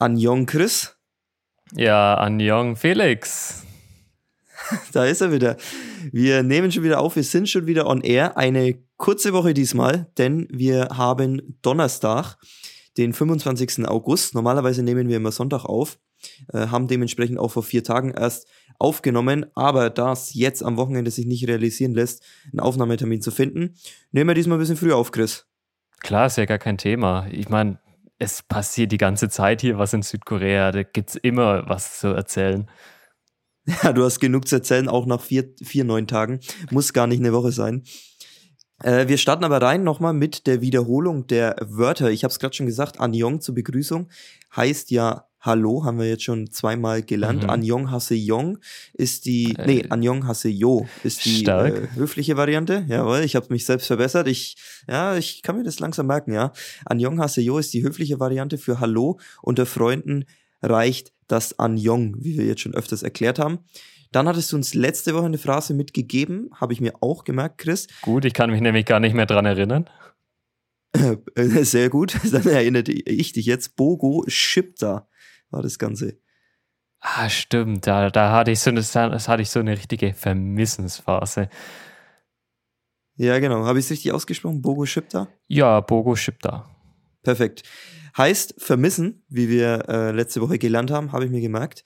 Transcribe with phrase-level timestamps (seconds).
[0.00, 0.96] Anjong Chris.
[1.76, 3.66] Ja, Anjong Felix.
[4.92, 5.56] Da ist er wieder.
[6.12, 8.36] Wir nehmen schon wieder auf, wir sind schon wieder on air.
[8.36, 12.36] Eine kurze Woche diesmal, denn wir haben Donnerstag,
[12.96, 13.86] den 25.
[13.88, 14.34] August.
[14.34, 15.98] Normalerweise nehmen wir immer Sonntag auf,
[16.52, 18.46] äh, haben dementsprechend auch vor vier Tagen erst
[18.78, 22.22] aufgenommen, aber da es jetzt am Wochenende sich nicht realisieren lässt,
[22.52, 23.74] einen Aufnahmetermin zu finden,
[24.12, 25.46] nehmen wir diesmal ein bisschen früher auf, Chris.
[26.00, 27.26] Klar, ist ja gar kein Thema.
[27.30, 27.78] Ich meine,
[28.20, 30.70] es passiert die ganze Zeit hier was in Südkorea.
[30.72, 32.70] Da gibt es immer was zu erzählen.
[33.82, 36.40] Ja, du hast genug zu erzählen, auch nach vier, vier neun Tagen.
[36.70, 37.84] Muss gar nicht eine Woche sein.
[38.82, 42.10] Äh, wir starten aber rein nochmal mit der Wiederholung der Wörter.
[42.10, 44.08] Ich habe es gerade schon gesagt, Annyeong zur Begrüßung
[44.54, 47.44] heißt ja Hallo, haben wir jetzt schon zweimal gelernt.
[47.44, 47.50] Mhm.
[47.50, 48.58] Annyeong Haseyong
[48.92, 52.84] ist die, äh, nee, Annyeong Haseyo ist die äh, höfliche Variante.
[52.86, 54.28] Jawohl, ich habe mich selbst verbessert.
[54.28, 56.52] Ich, ja, ich kann mir das langsam merken, ja.
[56.84, 59.18] Annyeong Haseyo ist die höfliche Variante für Hallo.
[59.40, 60.26] Unter Freunden
[60.60, 63.60] reicht das Annyeong, wie wir jetzt schon öfters erklärt haben.
[64.12, 67.86] Dann hattest du uns letzte Woche eine Phrase mitgegeben, habe ich mir auch gemerkt, Chris.
[68.02, 69.88] Gut, ich kann mich nämlich gar nicht mehr dran erinnern.
[71.34, 73.76] Sehr gut, dann erinnerte ich dich jetzt.
[73.76, 75.06] Bogo Shipta
[75.50, 76.18] war das Ganze.
[77.00, 77.86] Ah, stimmt.
[77.86, 81.48] Da, da hatte ich so eine, das hatte ich so eine richtige Vermissensphase.
[83.16, 83.64] Ja, genau.
[83.64, 84.62] Habe ich es richtig ausgesprochen?
[84.62, 85.28] Bogo Shipta?
[85.46, 86.70] Ja, Bogo Shipta.
[87.22, 87.62] Perfekt.
[88.16, 91.84] Heißt vermissen, wie wir äh, letzte Woche gelernt haben, habe ich mir gemerkt.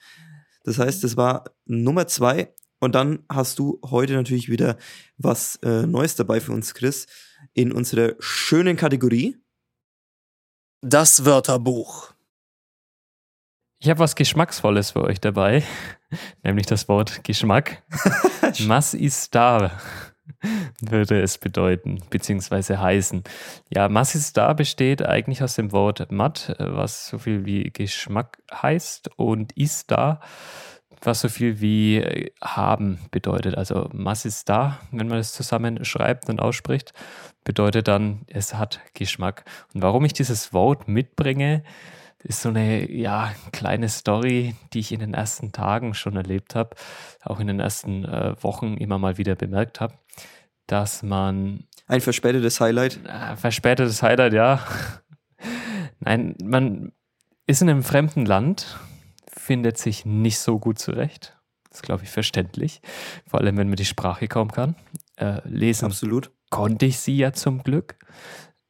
[0.65, 2.55] Das heißt, das war Nummer zwei.
[2.81, 4.77] Und dann hast du heute natürlich wieder
[5.17, 7.07] was äh, Neues dabei für uns, Chris,
[7.53, 9.37] in unserer schönen Kategorie.
[10.83, 12.14] Das Wörterbuch.
[13.85, 15.63] Ich habe was Geschmacksvolles für euch dabei,
[16.43, 17.83] nämlich das Wort Geschmack.
[18.67, 19.73] Was ist da?
[20.81, 23.25] würde es bedeuten, beziehungsweise heißen.
[23.69, 28.39] Ja, Was ist da besteht eigentlich aus dem Wort matt, was so viel wie Geschmack
[28.51, 30.21] heißt, und ist da,
[31.03, 33.55] was so viel wie äh, haben bedeutet.
[33.55, 36.95] Also Was ist da, wenn man das zusammenschreibt und ausspricht,
[37.45, 39.45] bedeutet dann, es hat Geschmack.
[39.75, 41.63] Und warum ich dieses Wort mitbringe,
[42.25, 46.75] ist so eine ja, kleine Story, die ich in den ersten Tagen schon erlebt habe,
[47.23, 49.95] auch in den ersten äh, Wochen immer mal wieder bemerkt habe,
[50.67, 51.65] dass man.
[51.87, 52.99] Ein verspätetes Highlight?
[53.07, 54.67] Äh, verspätetes Highlight, ja.
[56.01, 56.93] Nein, man
[57.47, 58.79] ist in einem fremden Land,
[59.29, 61.37] findet sich nicht so gut zurecht.
[61.69, 62.81] Das ist, glaube ich, verständlich.
[63.27, 64.77] Vor allem, wenn man die Sprache kaum kann.
[65.17, 66.31] Äh, lesen Absolut.
[66.49, 67.97] konnte ich sie ja zum Glück.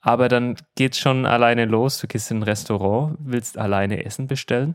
[0.07, 1.99] Aber dann geht's schon alleine los.
[1.99, 4.75] Du gehst in ein Restaurant, willst alleine Essen bestellen.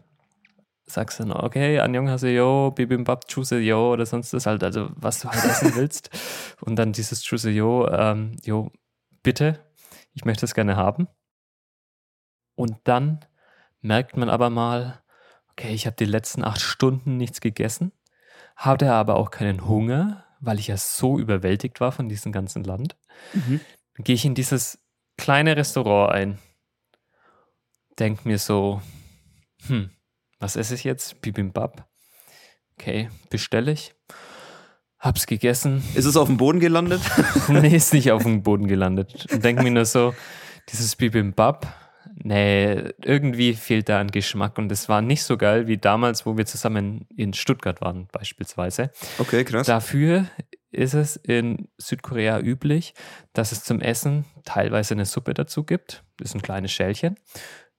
[0.88, 5.46] Sagst dann, okay, Anjong Haseyo, Bibimbap Chuseyo oder sonst was halt, also was du halt
[5.46, 6.10] essen willst.
[6.62, 8.72] Und dann dieses Chuseyo, ähm, jo,
[9.22, 9.60] bitte,
[10.16, 11.08] ich möchte es gerne haben.
[12.56, 13.20] Und dann
[13.82, 15.00] merkt man aber mal,
[15.52, 17.92] okay, ich habe die letzten acht Stunden nichts gegessen,
[18.56, 22.98] hatte aber auch keinen Hunger, weil ich ja so überwältigt war von diesem ganzen Land.
[23.34, 23.62] Mhm.
[23.96, 24.80] Dann gehe ich in dieses
[25.19, 26.40] kleine Restaurant ein.
[28.00, 28.81] Denk mir so,
[29.68, 29.91] hm,
[30.40, 31.22] was esse ich jetzt?
[31.22, 31.88] Bibimbap.
[32.74, 33.94] Okay, bestelle ich.
[34.97, 35.84] Hab's gegessen.
[35.96, 37.02] Ist es auf dem Boden gelandet?
[37.50, 39.28] nee, ist nicht auf dem Boden gelandet.
[39.44, 40.16] Denk mir nur so,
[40.69, 41.68] dieses Bibimbap,
[42.24, 44.57] nee, irgendwie fehlt da ein Geschmack.
[44.57, 48.91] Und es war nicht so geil wie damals, wo wir zusammen in Stuttgart waren, beispielsweise.
[49.18, 49.68] Okay, krass.
[49.68, 50.25] Dafür
[50.72, 52.94] ist es in Südkorea üblich,
[53.34, 56.03] dass es zum Essen teilweise eine Suppe dazu gibt.
[56.18, 57.16] Das ist ein kleines Schälchen.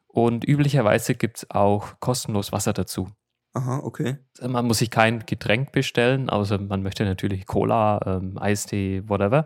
[0.06, 3.08] Und üblicherweise gibt es auch kostenlos Wasser dazu.
[3.52, 4.16] Aha, okay.
[4.46, 9.44] Man muss sich kein Getränk bestellen, außer man möchte natürlich Cola, ähm, Eistee, whatever.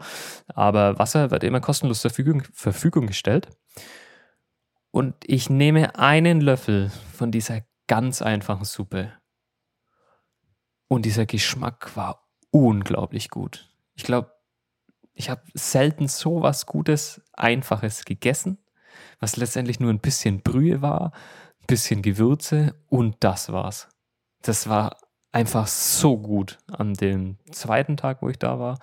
[0.48, 3.48] Aber Wasser wird immer kostenlos zur Verfügung, Verfügung gestellt.
[4.94, 9.12] Und ich nehme einen Löffel von dieser ganz einfachen Suppe.
[10.86, 13.74] Und dieser Geschmack war unglaublich gut.
[13.96, 14.30] Ich glaube,
[15.12, 18.64] ich habe selten so was Gutes, Einfaches gegessen,
[19.18, 21.10] was letztendlich nur ein bisschen Brühe war,
[21.60, 23.88] ein bisschen Gewürze und das war's.
[24.42, 24.96] Das war
[25.32, 28.78] einfach so gut an dem zweiten Tag, wo ich da war.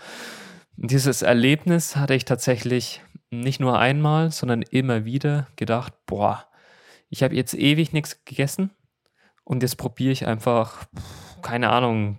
[0.84, 6.48] Dieses Erlebnis hatte ich tatsächlich nicht nur einmal, sondern immer wieder gedacht, boah,
[7.08, 8.72] ich habe jetzt ewig nichts gegessen
[9.44, 10.88] und jetzt probiere ich einfach,
[11.44, 12.18] keine Ahnung,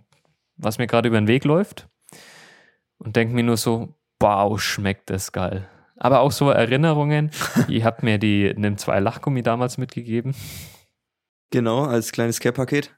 [0.57, 1.89] was mir gerade über den Weg läuft
[2.99, 5.69] und denke mir nur so, wow, schmeckt das geil.
[5.97, 7.33] Aber auch so Erinnerungen.
[7.69, 10.37] Ihr habt mir die nimm zwei Lachgummi damals mitgegeben.
[11.51, 12.95] Genau, als kleines Care-Paket.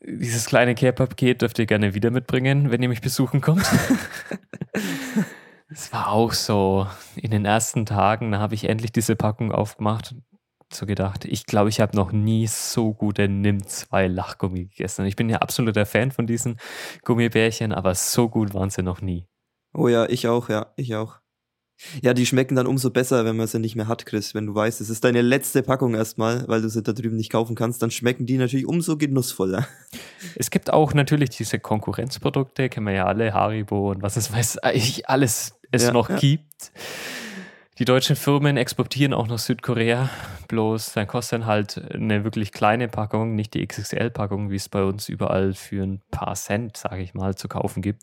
[0.00, 3.66] Dieses kleine Care-Paket dürft ihr gerne wieder mitbringen, wenn ihr mich besuchen kommt.
[5.70, 6.86] Es war auch so,
[7.16, 10.14] in den ersten Tagen, da habe ich endlich diese Packung aufgemacht.
[10.72, 15.04] so gedacht, ich glaube, ich habe noch nie so gute Nimm 2 Lachgummi gegessen.
[15.04, 16.58] Ich bin ja absoluter Fan von diesen
[17.04, 19.26] Gummibärchen, aber so gut waren sie noch nie.
[19.74, 21.20] Oh ja, ich auch, ja, ich auch.
[22.02, 24.34] Ja, die schmecken dann umso besser, wenn man sie nicht mehr hat, Chris.
[24.34, 27.30] Wenn du weißt, es ist deine letzte Packung erstmal, weil du sie da drüben nicht
[27.30, 29.66] kaufen kannst, dann schmecken die natürlich umso genussvoller.
[30.34, 34.58] Es gibt auch natürlich diese Konkurrenzprodukte, kennen wir ja alle, Haribo und was es weiß,
[34.58, 36.16] eigentlich alles es ja, noch ja.
[36.16, 36.72] gibt.
[37.78, 40.10] Die deutschen Firmen exportieren auch nach Südkorea,
[40.48, 44.82] bloß dann kostet dann halt eine wirklich kleine Packung, nicht die XXL-Packung, wie es bei
[44.82, 48.02] uns überall für ein paar Cent, sage ich mal, zu kaufen gibt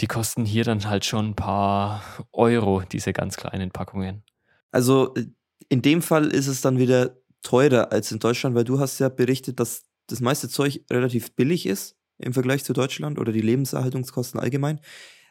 [0.00, 2.02] die kosten hier dann halt schon ein paar
[2.32, 4.22] Euro, diese ganz kleinen Packungen.
[4.70, 5.26] Also äh,
[5.68, 9.08] in dem Fall ist es dann wieder teurer als in Deutschland, weil du hast ja
[9.08, 14.40] berichtet, dass das meiste Zeug relativ billig ist im Vergleich zu Deutschland oder die Lebenserhaltungskosten
[14.40, 14.80] allgemein.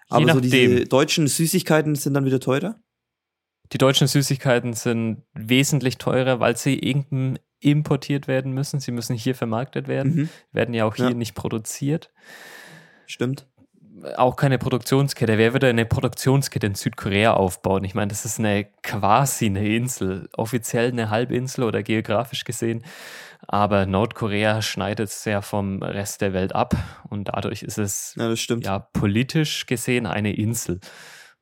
[0.09, 2.79] Aber so diese deutschen Süßigkeiten sind dann wieder teurer?
[3.73, 8.79] Die deutschen Süßigkeiten sind wesentlich teurer, weil sie irgendein importiert werden müssen.
[8.79, 10.29] Sie müssen hier vermarktet werden, mhm.
[10.51, 11.13] werden ja auch hier ja.
[11.13, 12.13] nicht produziert.
[13.07, 13.47] Stimmt
[14.15, 15.37] auch keine Produktionskette.
[15.37, 17.83] Wer würde eine Produktionskette in Südkorea aufbauen?
[17.83, 22.83] Ich meine, das ist eine quasi eine Insel, offiziell eine Halbinsel oder geografisch gesehen.
[23.47, 26.75] Aber Nordkorea schneidet ja vom Rest der Welt ab
[27.09, 30.79] und dadurch ist es ja, ja politisch gesehen eine Insel.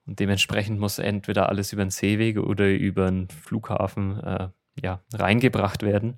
[0.05, 4.49] Und dementsprechend muss entweder alles über den Seeweg oder über den Flughafen äh,
[4.81, 6.17] ja, reingebracht werden.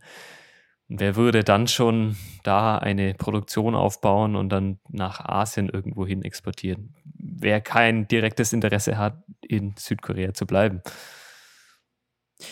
[0.89, 6.95] Wer würde dann schon da eine Produktion aufbauen und dann nach Asien irgendwo hin exportieren?
[7.19, 10.81] Wer kein direktes Interesse hat, in Südkorea zu bleiben.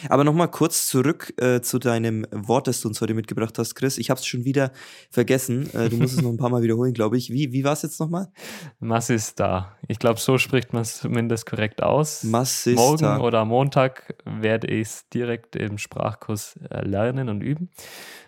[0.10, 3.98] Aber nochmal kurz zurück äh, zu deinem Wort, das du uns heute mitgebracht hast, Chris.
[3.98, 4.72] Ich habe es schon wieder
[5.12, 5.72] vergessen.
[5.76, 7.30] Äh, du musst es noch ein paar Mal wiederholen, glaube ich.
[7.30, 8.32] Wie, wie war es jetzt nochmal?
[8.80, 9.78] Massista.
[9.88, 12.24] Ich glaube, so spricht man es zumindest korrekt aus.
[12.24, 12.82] Massista.
[12.82, 17.70] Morgen oder Montag werde ich es direkt im Sprachkurs äh, lernen und üben.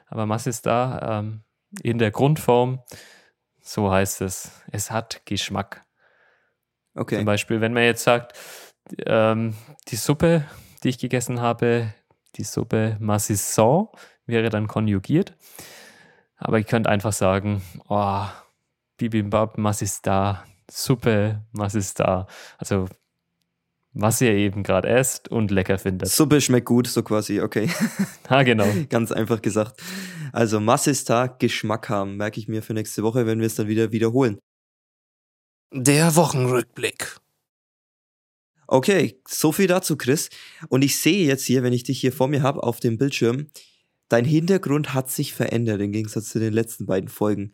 [0.06, 1.42] Aber Massista ähm,
[1.81, 2.83] in der Grundform,
[3.62, 5.86] so heißt es, es hat Geschmack.
[6.94, 7.18] Okay.
[7.18, 8.38] Zum Beispiel, wenn man jetzt sagt,
[9.06, 9.56] ähm,
[9.89, 10.45] die Suppe
[10.83, 11.94] die ich gegessen habe,
[12.35, 13.88] die Suppe Massisson,
[14.25, 15.33] wäre dann konjugiert.
[16.38, 18.25] Aber ich könnte einfach sagen, oh,
[18.97, 22.27] Bibimbap, Massista, Suppe, Massista.
[22.57, 22.88] Also,
[23.94, 26.09] was ihr eben gerade esst und lecker findet.
[26.09, 27.69] Suppe schmeckt gut, so quasi, okay.
[28.27, 28.68] Ah, genau.
[28.89, 29.81] Ganz einfach gesagt.
[30.31, 33.91] Also, Massista, Geschmack haben, merke ich mir für nächste Woche, wenn wir es dann wieder
[33.91, 34.39] wiederholen.
[35.74, 37.18] Der Wochenrückblick.
[38.68, 40.30] Okay, so viel dazu, Chris.
[40.68, 43.48] Und ich sehe jetzt hier, wenn ich dich hier vor mir habe, auf dem Bildschirm,
[44.10, 47.54] dein Hintergrund hat sich verändert im Gegensatz zu den letzten beiden Folgen.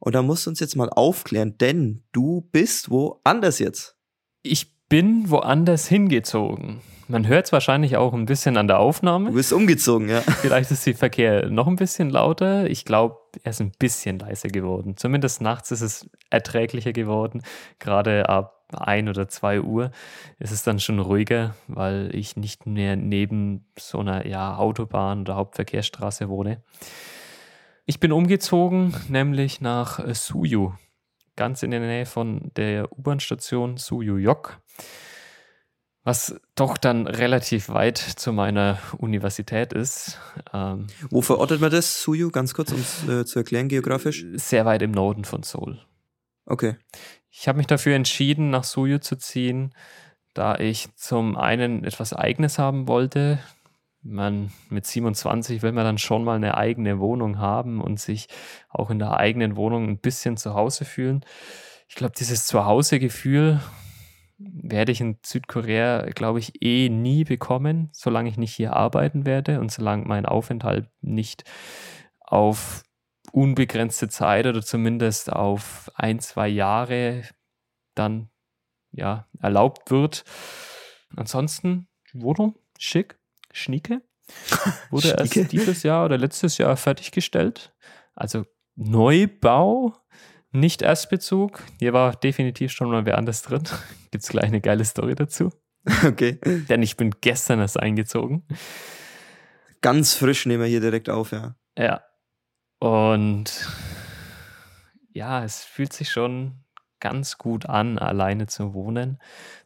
[0.00, 3.96] Und da musst du uns jetzt mal aufklären, denn du bist woanders jetzt.
[4.42, 6.80] Ich bin woanders hingezogen.
[7.08, 9.28] Man hört es wahrscheinlich auch ein bisschen an der Aufnahme.
[9.28, 10.20] Du bist umgezogen, ja.
[10.40, 12.68] Vielleicht ist der Verkehr noch ein bisschen lauter.
[12.68, 14.96] Ich glaube, er ist ein bisschen leiser geworden.
[14.96, 17.42] Zumindest nachts ist es erträglicher geworden.
[17.78, 19.90] Gerade ab ein oder zwei Uhr
[20.38, 25.36] ist es dann schon ruhiger, weil ich nicht mehr neben so einer ja, Autobahn oder
[25.36, 26.62] Hauptverkehrsstraße wohne.
[27.84, 30.72] Ich bin umgezogen, nämlich nach Suyu,
[31.36, 34.60] ganz in der Nähe von der U-Bahn-Station Suyu-Yok,
[36.02, 40.18] was doch dann relativ weit zu meiner Universität ist.
[40.52, 44.24] Ähm, Wo verortet man das, Suyu, ganz kurz, um es äh, zu erklären geografisch?
[44.34, 45.80] Sehr weit im Norden von Seoul.
[46.44, 46.76] Okay.
[47.38, 49.74] Ich habe mich dafür entschieden, nach Suyu zu ziehen,
[50.32, 53.38] da ich zum einen etwas Eigenes haben wollte.
[54.00, 58.28] Man, mit 27 will man dann schon mal eine eigene Wohnung haben und sich
[58.70, 61.26] auch in der eigenen Wohnung ein bisschen zu Hause fühlen.
[61.88, 63.60] Ich glaube, dieses Zuhause-Gefühl
[64.38, 69.60] werde ich in Südkorea, glaube ich, eh nie bekommen, solange ich nicht hier arbeiten werde
[69.60, 71.44] und solange mein Aufenthalt nicht
[72.18, 72.85] auf
[73.32, 77.22] unbegrenzte Zeit oder zumindest auf ein, zwei Jahre
[77.94, 78.30] dann
[78.92, 80.24] ja erlaubt wird.
[81.14, 83.18] Ansonsten Wohnung schick,
[83.52, 84.02] schnieke.
[84.90, 87.72] Wurde erst dieses Jahr oder letztes Jahr fertiggestellt.
[88.14, 89.94] Also Neubau,
[90.50, 91.62] nicht Erstbezug.
[91.78, 93.62] Hier war definitiv schon mal wer anders drin.
[94.10, 95.52] Gibt es gleich eine geile Story dazu.
[96.04, 96.40] Okay.
[96.68, 98.44] Denn ich bin gestern erst eingezogen.
[99.82, 101.54] Ganz frisch nehmen wir hier direkt auf, ja.
[101.78, 102.02] Ja,
[102.86, 103.66] und
[105.12, 106.52] ja, es fühlt sich schon
[107.00, 109.18] ganz gut an, alleine zu wohnen.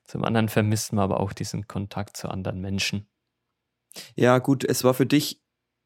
[0.05, 3.07] Zum anderen vermisst man aber auch diesen Kontakt zu anderen Menschen.
[4.17, 5.43] Ja, gut, es war für dich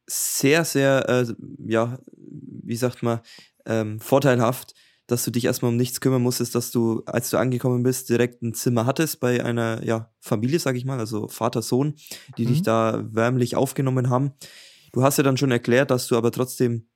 [0.06, 1.34] sehr, sehr, äh,
[1.66, 3.20] ja, wie sagt man,
[3.66, 4.74] ähm, vorteilhaft,
[5.06, 8.42] dass du dich erstmal um nichts kümmern musstest, dass du, als du angekommen bist, direkt
[8.42, 11.96] ein Zimmer hattest bei einer ja, Familie, sag ich mal, also Vater, Sohn,
[12.38, 12.48] die Mhm.
[12.48, 14.32] dich da wärmlich aufgenommen haben.
[14.92, 16.86] Du hast ja dann schon erklärt, dass du aber trotzdem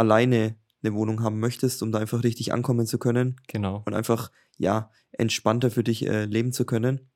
[0.00, 3.82] alleine eine Wohnung haben möchtest, um da einfach richtig ankommen zu können Genau.
[3.84, 7.10] und einfach, ja, entspannter für dich äh, leben zu können.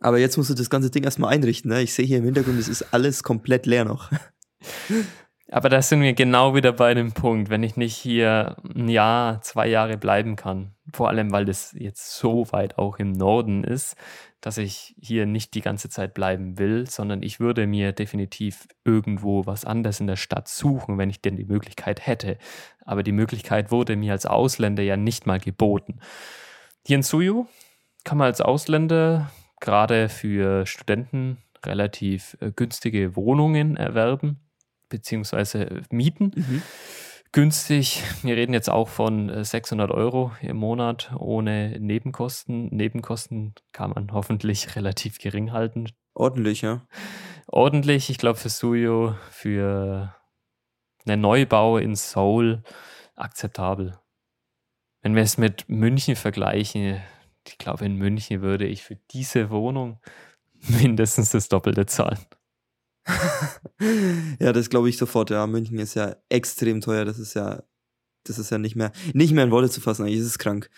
[0.00, 1.70] Aber jetzt musst du das ganze Ding erstmal einrichten.
[1.70, 1.82] Ne?
[1.82, 4.10] Ich sehe hier im Hintergrund, es ist alles komplett leer noch.
[5.48, 9.40] Aber da sind wir genau wieder bei dem Punkt, wenn ich nicht hier ein Jahr,
[9.42, 13.96] zwei Jahre bleiben kann, vor allem weil das jetzt so weit auch im Norden ist,
[14.40, 19.46] dass ich hier nicht die ganze Zeit bleiben will, sondern ich würde mir definitiv irgendwo
[19.46, 22.38] was anderes in der Stadt suchen, wenn ich denn die Möglichkeit hätte.
[22.84, 26.00] Aber die Möglichkeit wurde mir als Ausländer ja nicht mal geboten.
[26.86, 27.46] Hier in Suyu
[28.04, 34.38] kann man als Ausländer gerade für Studenten relativ äh, günstige Wohnungen erwerben
[34.88, 36.32] beziehungsweise mieten.
[36.36, 36.62] Mhm.
[37.32, 42.68] Günstig, wir reden jetzt auch von äh, 600 Euro im Monat ohne Nebenkosten.
[42.68, 45.90] Nebenkosten kann man hoffentlich relativ gering halten.
[46.14, 46.86] Ordentlich, ja.
[47.46, 50.14] Ordentlich, ich glaube für Suyo, für
[51.06, 52.62] einen Neubau in Seoul
[53.14, 53.98] akzeptabel.
[55.02, 57.00] Wenn wir es mit München vergleichen,
[57.46, 60.00] ich glaube in München würde ich für diese Wohnung
[60.68, 62.18] mindestens das Doppelte zahlen.
[64.40, 65.30] ja, das glaube ich sofort.
[65.30, 67.04] Ja, München ist ja extrem teuer.
[67.04, 67.62] Das ist ja,
[68.24, 70.02] das ist ja nicht mehr, nicht mehr in Worte zu fassen.
[70.02, 70.70] Eigentlich ist es krank.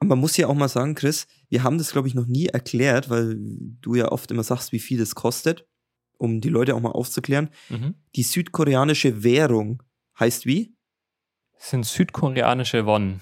[0.00, 2.46] Und man muss ja auch mal sagen, Chris, wir haben das, glaube ich, noch nie
[2.46, 3.36] erklärt, weil
[3.80, 5.66] du ja oft immer sagst, wie viel das kostet,
[6.18, 7.50] um die Leute auch mal aufzuklären.
[7.68, 7.94] Mhm.
[8.14, 9.82] Die südkoreanische Währung
[10.18, 10.74] heißt wie?
[11.54, 13.20] Das sind südkoreanische Won.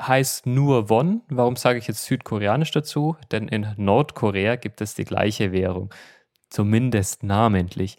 [0.00, 1.22] Heißt nur Won.
[1.28, 3.16] Warum sage ich jetzt südkoreanisch dazu?
[3.30, 5.94] Denn in Nordkorea gibt es die gleiche Währung.
[6.50, 7.96] Zumindest namentlich.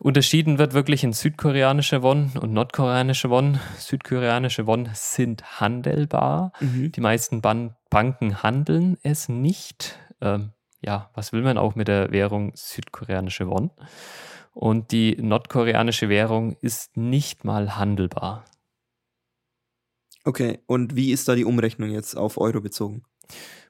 [0.00, 3.58] Unterschieden wird wirklich in südkoreanische Won und nordkoreanische Won.
[3.78, 6.52] Südkoreanische Won sind handelbar.
[6.60, 6.92] Mhm.
[6.92, 9.98] Die meisten Ban Banken handeln es nicht.
[10.20, 10.52] Ähm,
[10.84, 13.70] ja, was will man auch mit der Währung südkoreanische Won?
[14.52, 18.44] Und die nordkoreanische Währung ist nicht mal handelbar.
[20.24, 23.04] Okay, und wie ist da die Umrechnung jetzt auf Euro bezogen?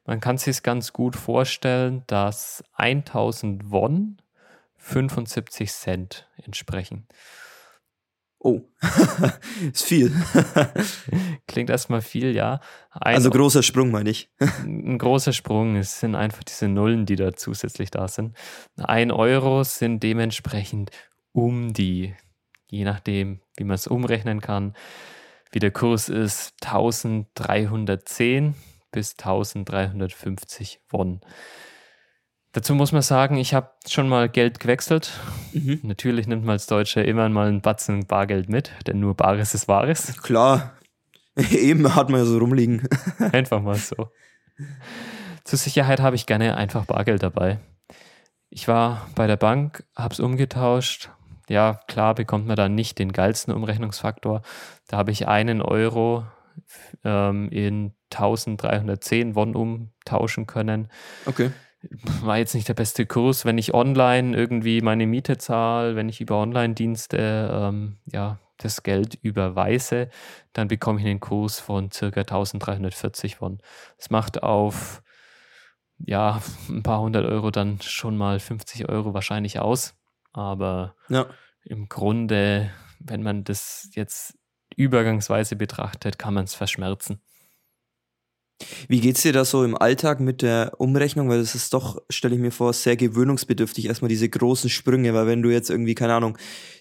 [0.09, 4.17] Man kann sich ganz gut vorstellen, dass 1000 Won
[4.79, 7.07] 75 Cent entsprechen.
[8.39, 8.63] Oh,
[9.71, 10.11] ist viel.
[11.47, 12.61] Klingt erstmal viel, ja.
[12.91, 14.31] Ein, also großer Sprung, meine ich.
[14.65, 15.77] ein großer Sprung.
[15.77, 18.35] Es sind einfach diese Nullen, die da zusätzlich da sind.
[18.79, 20.91] Ein Euro sind dementsprechend
[21.33, 22.15] um die,
[22.71, 24.73] je nachdem, wie man es umrechnen kann,
[25.53, 28.55] wie der Kurs ist, 1310
[28.91, 31.21] bis 1350 Won.
[32.53, 35.13] Dazu muss man sagen, ich habe schon mal Geld gewechselt.
[35.53, 35.81] Mhm.
[35.83, 39.69] Natürlich nimmt man als Deutscher immer mal einen Batzen Bargeld mit, denn nur Bares ist
[39.69, 40.23] Wahres.
[40.23, 40.73] Klar,
[41.51, 42.89] eben hat man ja so rumliegen.
[43.33, 44.11] Einfach mal so.
[45.45, 47.59] Zur Sicherheit habe ich gerne einfach Bargeld dabei.
[48.51, 51.11] Ich war bei der Bank, habe es umgetauscht.
[51.49, 54.43] Ja, klar bekommt man dann nicht den geilsten Umrechnungsfaktor.
[54.89, 56.27] Da habe ich einen Euro
[57.05, 60.89] ähm, in 1310 Won umtauschen können.
[61.27, 61.51] Okay.
[62.23, 66.21] War jetzt nicht der beste Kurs, wenn ich online irgendwie meine Miete zahle, wenn ich
[66.21, 70.09] über Online-Dienste ähm, ja, das Geld überweise,
[70.53, 73.59] dann bekomme ich einen Kurs von circa 1340 Won.
[73.97, 75.03] Das macht auf
[76.05, 79.95] ja, ein paar hundert Euro dann schon mal 50 Euro wahrscheinlich aus.
[80.33, 81.27] Aber Ja.
[81.65, 84.37] im Grunde, wenn man das jetzt
[84.77, 87.21] übergangsweise betrachtet, kann man es verschmerzen.
[88.91, 91.29] Wie geht's dir da so im Alltag mit der Umrechnung?
[91.29, 95.27] Weil das ist doch, stelle ich mir vor, sehr gewöhnungsbedürftig, erstmal diese großen Sprünge, weil
[95.27, 96.39] wenn du jetzt irgendwie, keine Ahnung,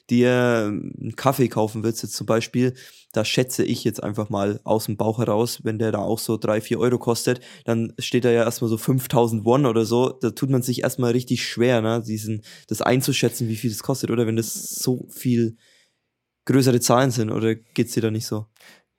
[0.10, 2.76] dir einen Kaffee kaufen willst, jetzt zum Beispiel,
[3.12, 6.38] da schätze ich jetzt einfach mal aus dem Bauch heraus, wenn der da auch so
[6.38, 10.30] drei, vier Euro kostet, dann steht da ja erstmal so 5000 Won oder so, da
[10.30, 14.26] tut man sich erstmal richtig schwer, ne, diesen, das einzuschätzen, wie viel das kostet, oder
[14.26, 15.58] wenn das so viel
[16.46, 18.46] größere Zahlen sind, oder geht's dir da nicht so?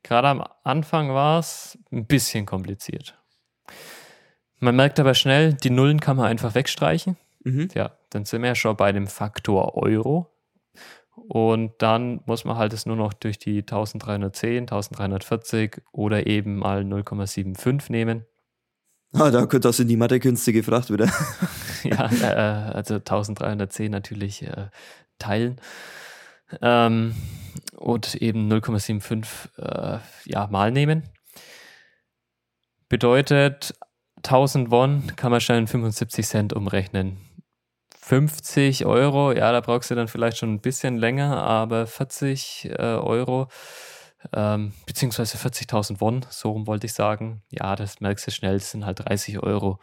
[0.02, 3.18] Gerade am Anfang war es ein bisschen kompliziert.
[4.60, 7.16] Man merkt aber schnell, die Nullen kann man einfach wegstreichen.
[7.44, 7.68] Mhm.
[7.74, 10.30] Ja, dann sind wir ja schon bei dem Faktor Euro.
[11.28, 16.82] Und dann muss man halt es nur noch durch die 1310, 1340 oder eben mal
[16.82, 18.24] 0,75 nehmen.
[19.12, 21.06] Ah, da könnte das in die Mathekünste gefragt wieder.
[21.82, 24.68] ja, äh, also 1310 natürlich äh,
[25.18, 25.60] teilen.
[26.62, 27.14] Ähm,
[27.76, 31.02] und eben 0,75 äh, ja, mal nehmen.
[32.88, 33.74] Bedeutet,
[34.16, 37.18] 1000 Won kann man schnell in 75 Cent umrechnen.
[38.00, 42.76] 50 Euro, ja, da brauchst du dann vielleicht schon ein bisschen länger, aber 40 äh,
[42.76, 43.48] Euro
[44.32, 47.42] ähm, beziehungsweise 40.000 Won, so rum wollte ich sagen.
[47.50, 49.78] Ja, das merkst du schnell, das sind halt 30 Euro.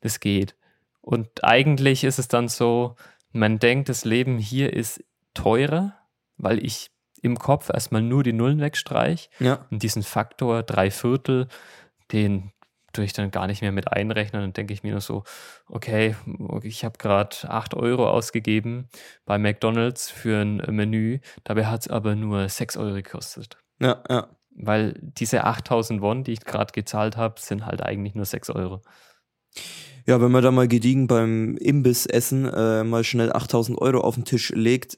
[0.00, 0.56] Das geht.
[1.00, 2.96] Und eigentlich ist es dann so,
[3.32, 5.04] man denkt, das Leben hier ist
[5.42, 5.94] teurer,
[6.36, 6.90] weil ich
[7.22, 9.66] im Kopf erstmal nur die Nullen wegstreiche Ja.
[9.70, 11.48] und diesen Faktor drei Viertel,
[12.12, 12.52] den
[12.92, 14.42] tue ich dann gar nicht mehr mit einrechnen.
[14.42, 15.24] Dann denke ich mir nur so,
[15.68, 16.16] okay,
[16.62, 18.88] ich habe gerade 8 Euro ausgegeben
[19.26, 23.58] bei McDonalds für ein Menü, dabei hat es aber nur 6 Euro gekostet.
[23.80, 24.28] Ja, ja.
[24.60, 28.82] Weil diese 8000 Won, die ich gerade gezahlt habe, sind halt eigentlich nur 6 Euro.
[30.06, 34.14] Ja, wenn man da mal gediegen beim Imbiss essen äh, mal schnell 8000 Euro auf
[34.14, 34.96] den Tisch legt,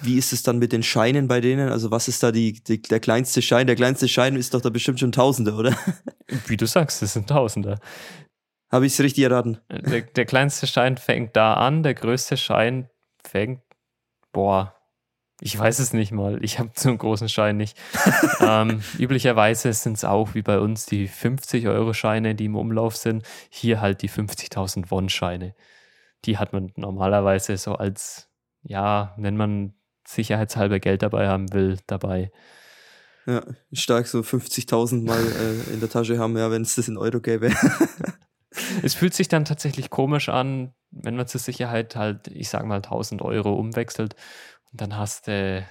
[0.00, 1.68] wie ist es dann mit den Scheinen bei denen?
[1.68, 3.66] Also was ist da die, die, der kleinste Schein?
[3.66, 5.76] Der kleinste Schein ist doch da bestimmt schon Tausende, oder?
[6.46, 7.78] Wie du sagst, das sind Tausender.
[8.72, 9.58] Habe ich es richtig erraten?
[9.68, 12.88] Der, der kleinste Schein fängt da an, der größte Schein
[13.22, 13.60] fängt,
[14.32, 14.75] boah,
[15.40, 16.42] ich weiß es nicht mal.
[16.42, 17.76] Ich habe so einen großen Schein nicht.
[18.40, 23.24] ähm, üblicherweise sind es auch wie bei uns die 50-Euro-Scheine, die im Umlauf sind.
[23.50, 25.54] Hier halt die 50.000 Won-Scheine.
[26.24, 28.30] Die hat man normalerweise so als,
[28.62, 29.74] ja, wenn man
[30.06, 32.30] sicherheitshalber Geld dabei haben will, dabei.
[33.26, 35.20] Ja, stark so 50.000 mal
[35.70, 37.52] äh, in der Tasche haben, ja, wenn es das in Euro gäbe.
[38.82, 42.76] Es fühlt sich dann tatsächlich komisch an, wenn man zur Sicherheit halt, ich sag mal,
[42.76, 44.16] 1000 Euro umwechselt
[44.76, 45.64] dann hast du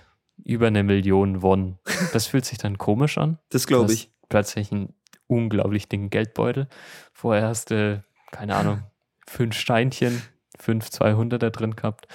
[0.44, 1.80] über eine Million Won.
[2.14, 3.40] Das fühlt sich dann komisch an.
[3.50, 4.12] Das glaube ich.
[4.30, 4.94] Plötzlich einen
[5.28, 6.68] unglaublich dicken Geldbeutel.
[7.14, 8.84] Vorher hast du, keine Ahnung,
[9.28, 10.22] fünf Steinchen,
[10.60, 12.08] fünf 200er drin gehabt.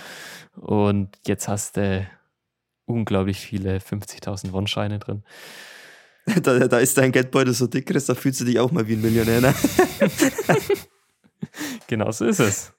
[0.57, 2.07] Und jetzt hast du
[2.87, 5.25] unglaublich viele 50.000 Won-Scheine drin.
[6.43, 8.93] Da, da ist dein Geldbeutel so dick, Chris, da fühlst du dich auch mal wie
[8.93, 9.41] ein Millionär.
[9.41, 9.55] Ne?
[11.87, 12.73] Genau so ist es.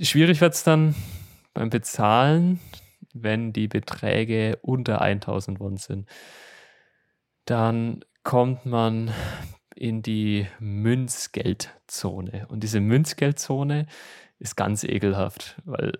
[0.00, 0.94] Schwierig wird es dann
[1.54, 2.60] beim Bezahlen,
[3.12, 6.08] wenn die Beträge unter 1000 Won sind.
[7.44, 9.12] Dann kommt man
[9.74, 12.46] in die Münzgeldzone.
[12.48, 13.86] Und diese Münzgeldzone
[14.38, 15.92] ist ganz ekelhaft, weil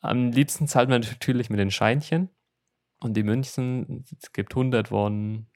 [0.00, 2.28] am liebsten zahlt man natürlich mit den Scheinchen
[3.00, 5.46] und die Münzen, es gibt 100 Won,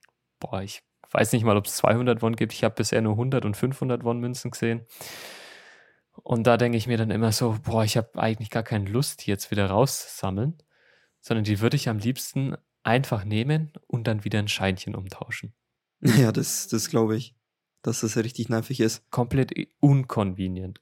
[0.41, 2.53] boah, ich weiß nicht mal, ob es 200 Won gibt.
[2.53, 4.87] Ich habe bisher nur 100 und 500 Won Münzen gesehen.
[6.23, 9.25] Und da denke ich mir dann immer so, boah, ich habe eigentlich gar keine Lust,
[9.27, 10.59] die jetzt wieder rauszusammeln,
[11.21, 15.55] sondern die würde ich am liebsten einfach nehmen und dann wieder ein Scheinchen umtauschen.
[16.01, 17.35] Ja, das, das glaube ich,
[17.83, 19.11] dass das richtig nervig ist.
[19.11, 20.81] Komplett unconvenient.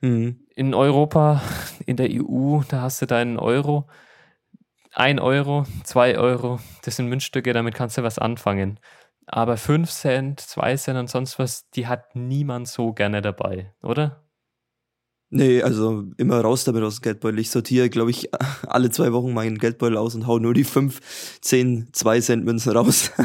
[0.00, 0.44] Mhm.
[0.56, 1.40] In Europa,
[1.86, 3.88] in der EU, da hast du deinen Euro.
[4.92, 8.80] Ein Euro, zwei Euro, das sind Münzstücke, damit kannst du was anfangen.
[9.26, 14.27] Aber fünf Cent, zwei Cent und sonst was, die hat niemand so gerne dabei, oder?
[15.30, 17.38] Nee, also immer raus damit aus dem Geldbeutel.
[17.38, 18.30] Ich sortiere, glaube ich,
[18.66, 22.72] alle zwei Wochen meinen Geldbeutel aus und hau nur die 5, 10, 2 Cent Münzen
[22.72, 23.10] raus.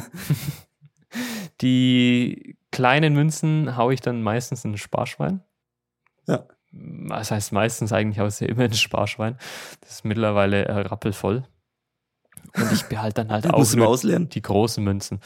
[1.62, 5.42] Die kleinen Münzen haue ich dann meistens in ein Sparschwein.
[6.28, 6.46] Ja.
[6.72, 9.38] Was heißt meistens eigentlich ich sie immer in ein Sparschwein.
[9.82, 11.44] Das ist mittlerweile äh, rappelvoll.
[12.56, 15.22] Und ich behalte dann halt auch die großen Münzen.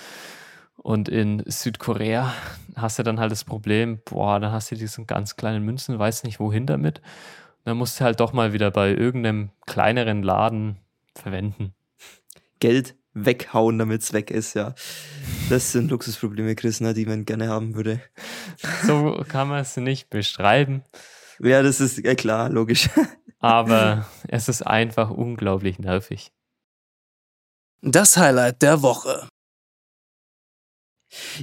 [0.77, 2.33] Und in Südkorea
[2.75, 6.23] hast du dann halt das Problem, boah, dann hast du diesen ganz kleinen Münzen, weißt
[6.23, 7.01] nicht wohin damit.
[7.65, 10.77] Dann musst du halt doch mal wieder bei irgendeinem kleineren Laden
[11.15, 11.73] verwenden.
[12.59, 14.75] Geld weghauen, damit es weg ist, ja.
[15.49, 17.99] Das sind Luxusprobleme, Chris, ne, die man gerne haben würde.
[18.85, 20.83] So kann man es nicht beschreiben,
[21.39, 22.89] Ja, das ist ja klar, logisch.
[23.39, 26.31] aber es ist einfach unglaublich nervig.
[27.81, 29.27] Das Highlight der Woche.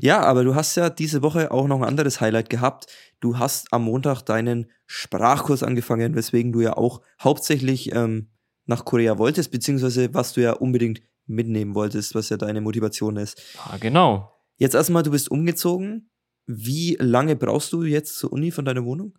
[0.00, 2.86] Ja, aber du hast ja diese Woche auch noch ein anderes Highlight gehabt.
[3.20, 8.28] Du hast am Montag deinen Sprachkurs angefangen, weswegen du ja auch hauptsächlich ähm,
[8.66, 13.40] nach Korea wolltest, beziehungsweise was du ja unbedingt mitnehmen wolltest, was ja deine Motivation ist.
[13.64, 14.32] Ah, genau.
[14.56, 16.10] Jetzt erstmal, du bist umgezogen.
[16.46, 19.14] Wie lange brauchst du jetzt zur Uni von deiner Wohnung?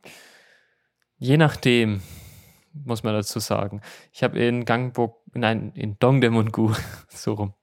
[1.18, 2.02] Je nachdem,
[2.74, 3.82] muss man dazu sagen.
[4.12, 6.74] Ich habe in Gangbuk, nein, in Dongdaemun-gu,
[7.10, 7.54] so rum,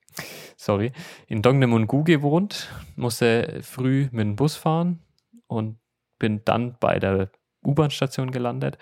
[0.63, 0.93] sorry,
[1.27, 5.01] in Dongdaemun-gu gewohnt, musste früh mit dem Bus fahren
[5.47, 5.79] und
[6.19, 7.31] bin dann bei der
[7.65, 8.79] U-Bahn-Station gelandet.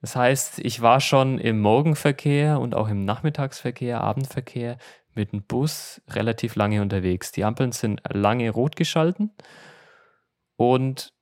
[0.00, 4.76] Das heißt, ich war schon im Morgenverkehr und auch im Nachmittagsverkehr, Abendverkehr
[5.14, 7.32] mit dem Bus relativ lange unterwegs.
[7.32, 9.30] Die Ampeln sind lange rot geschalten
[10.56, 11.14] und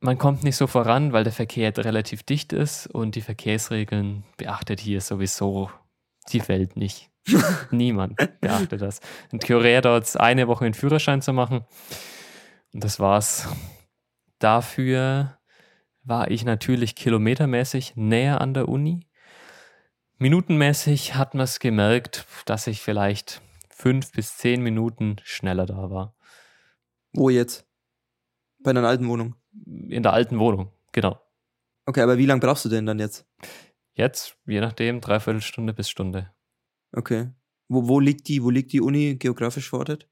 [0.00, 4.80] man kommt nicht so voran, weil der Verkehr relativ dicht ist und die Verkehrsregeln beachtet
[4.80, 5.70] hier sowieso
[6.32, 7.09] die Welt nicht.
[7.70, 9.00] Niemand beachtet das.
[9.30, 11.64] In Korea dauert es eine Woche, einen Führerschein zu machen.
[12.72, 13.48] Und das war's.
[14.38, 15.38] Dafür
[16.02, 19.06] war ich natürlich kilometermäßig näher an der Uni.
[20.18, 26.14] Minutenmäßig hat man es gemerkt, dass ich vielleicht fünf bis zehn Minuten schneller da war.
[27.12, 27.66] Wo jetzt?
[28.62, 29.36] Bei deiner alten Wohnung?
[29.64, 31.20] In der alten Wohnung, genau.
[31.86, 33.26] Okay, aber wie lange brauchst du denn dann jetzt?
[33.94, 36.30] Jetzt, je nachdem, dreiviertel Stunde bis Stunde.
[36.92, 37.30] Okay.
[37.68, 40.08] Wo, wo liegt die, wo liegt die Uni geografisch verortet?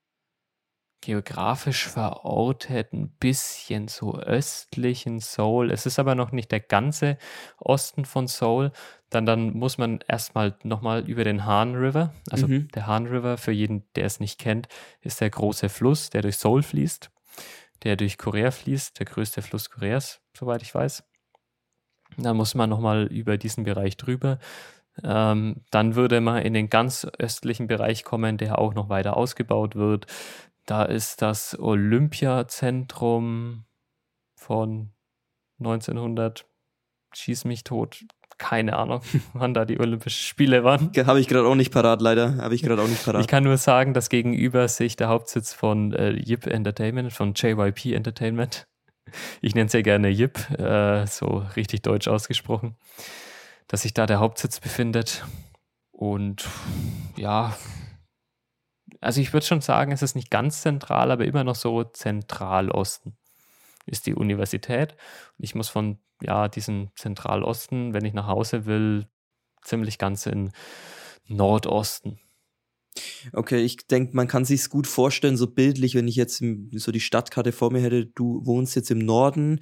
[1.00, 5.70] Geografisch verortet ein bisschen so östlich in Seoul.
[5.70, 7.18] Es ist aber noch nicht der ganze
[7.58, 8.72] Osten von Seoul.
[9.08, 12.14] Dann, dann muss man erstmal nochmal über den Han River.
[12.30, 12.68] Also Mhm.
[12.74, 14.66] der Han River, für jeden, der es nicht kennt,
[15.00, 17.10] ist der große Fluss, der durch Seoul fließt,
[17.84, 21.04] der durch Korea fließt, der größte Fluss Koreas, soweit ich weiß.
[22.16, 24.40] Dann muss man nochmal über diesen Bereich drüber.
[25.04, 29.76] Ähm, dann würde man in den ganz östlichen Bereich kommen, der auch noch weiter ausgebaut
[29.76, 30.06] wird.
[30.66, 33.64] Da ist das Olympiazentrum
[34.36, 34.90] von
[35.60, 36.46] 1900,
[37.14, 38.04] schieß mich tot,
[38.38, 39.02] keine Ahnung,
[39.34, 40.90] wann da die Olympischen Spiele waren.
[40.96, 42.38] Habe ich gerade auch nicht parat, leider.
[42.38, 43.20] Habe ich gerade auch nicht parat.
[43.20, 47.94] Ich kann nur sagen, dass gegenüber sich der Hauptsitz von äh, Yip Entertainment, von JYP
[47.94, 48.66] Entertainment,
[49.40, 52.76] ich nenne es ja gerne Yip, äh, so richtig deutsch ausgesprochen,
[53.68, 55.24] dass sich da der Hauptsitz befindet.
[55.92, 56.48] Und
[57.16, 57.56] ja,
[59.00, 63.16] also ich würde schon sagen, es ist nicht ganz zentral, aber immer noch so Zentralosten
[63.86, 64.96] ist die Universität.
[65.38, 69.06] Und ich muss von ja, diesem Zentralosten, wenn ich nach Hause will,
[69.62, 70.50] ziemlich ganz in
[71.26, 72.18] Nordosten.
[73.32, 77.00] Okay, ich denke, man kann sich's gut vorstellen, so bildlich, wenn ich jetzt so die
[77.00, 78.06] Stadtkarte vor mir hätte.
[78.06, 79.60] Du wohnst jetzt im Norden,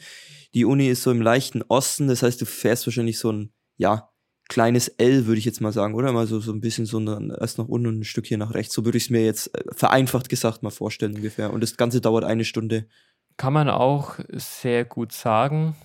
[0.55, 4.11] die Uni ist so im leichten Osten, das heißt, du fährst wahrscheinlich so ein, ja,
[4.49, 6.13] kleines L, würde ich jetzt mal sagen, oder?
[6.13, 8.75] Mal so, so ein bisschen so ein, erst nach unten und ein Stückchen nach rechts.
[8.75, 11.53] So würde ich es mir jetzt äh, vereinfacht gesagt mal vorstellen ungefähr.
[11.53, 12.87] Und das Ganze dauert eine Stunde.
[13.37, 15.77] Kann man auch sehr gut sagen.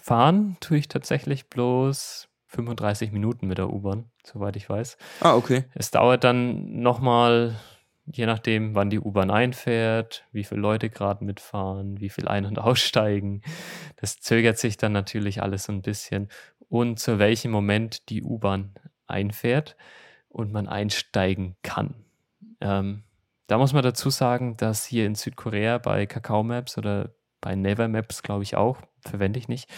[0.00, 4.96] Fahren tue ich tatsächlich bloß 35 Minuten mit der U-Bahn, soweit ich weiß.
[5.20, 5.64] Ah, okay.
[5.74, 7.56] Es dauert dann nochmal,
[8.04, 12.58] je nachdem, wann die U-Bahn einfährt, wie viele Leute gerade mitfahren, wie viel ein- und
[12.58, 13.42] aussteigen.
[13.96, 16.28] Das zögert sich dann natürlich alles so ein bisschen.
[16.72, 18.72] Und zu welchem Moment die U-Bahn
[19.06, 19.76] einfährt
[20.30, 22.06] und man einsteigen kann.
[22.62, 23.02] Ähm,
[23.46, 27.10] da muss man dazu sagen, dass hier in Südkorea bei Kakao Maps oder
[27.42, 29.68] bei Never Maps, glaube ich auch, verwende ich nicht,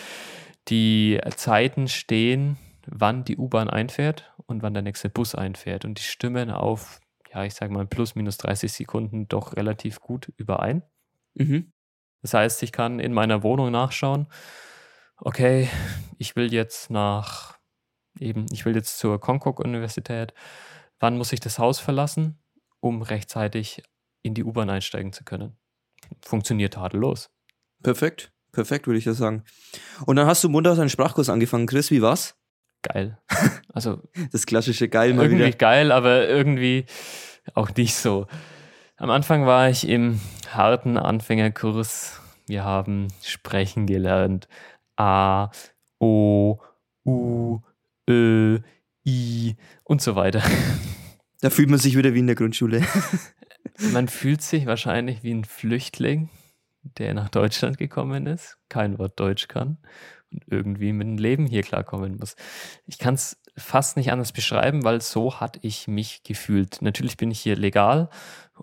[0.68, 5.84] die Zeiten stehen, wann die U-Bahn einfährt und wann der nächste Bus einfährt.
[5.84, 7.00] Und die stimmen auf,
[7.32, 10.84] ja, ich sage mal, plus minus 30 Sekunden doch relativ gut überein.
[11.34, 11.72] Mhm.
[12.22, 14.28] Das heißt, ich kann in meiner Wohnung nachschauen,
[15.18, 15.68] okay,
[16.18, 17.58] ich will jetzt nach
[18.18, 20.34] eben, ich will jetzt zur Konkuk-Universität.
[21.00, 22.38] Wann muss ich das Haus verlassen,
[22.80, 23.82] um rechtzeitig
[24.22, 25.56] in die U-Bahn einsteigen zu können?
[26.22, 27.30] Funktioniert tadellos.
[27.82, 28.32] Perfekt.
[28.52, 29.42] Perfekt, würde ich das sagen.
[30.06, 31.66] Und dann hast du munter einen Sprachkurs angefangen.
[31.66, 32.36] Chris, wie war's?
[32.82, 33.18] Geil.
[33.74, 34.00] Also
[34.30, 35.56] Das klassische Geil mal irgendwie wieder.
[35.56, 36.86] geil, aber irgendwie
[37.54, 38.28] auch nicht so.
[38.96, 42.20] Am Anfang war ich im harten Anfängerkurs.
[42.46, 44.46] Wir haben sprechen gelernt.
[44.96, 45.50] A,
[45.98, 46.58] O,
[47.04, 47.60] U,
[48.08, 48.58] Ö,
[49.06, 50.42] I und so weiter.
[51.40, 52.82] Da fühlt man sich wieder wie in der Grundschule.
[53.92, 56.30] Man fühlt sich wahrscheinlich wie ein Flüchtling,
[56.96, 59.76] der nach Deutschland gekommen ist, kein Wort Deutsch kann
[60.32, 62.36] und irgendwie mit dem Leben hier klarkommen muss.
[62.86, 66.80] Ich kann es fast nicht anders beschreiben, weil so hat ich mich gefühlt.
[66.80, 68.08] Natürlich bin ich hier legal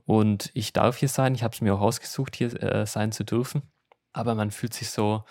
[0.05, 1.35] und ich darf hier sein.
[1.35, 3.61] Ich habe es mir auch ausgesucht, hier äh, sein zu dürfen.
[4.11, 5.23] Aber man fühlt sich so,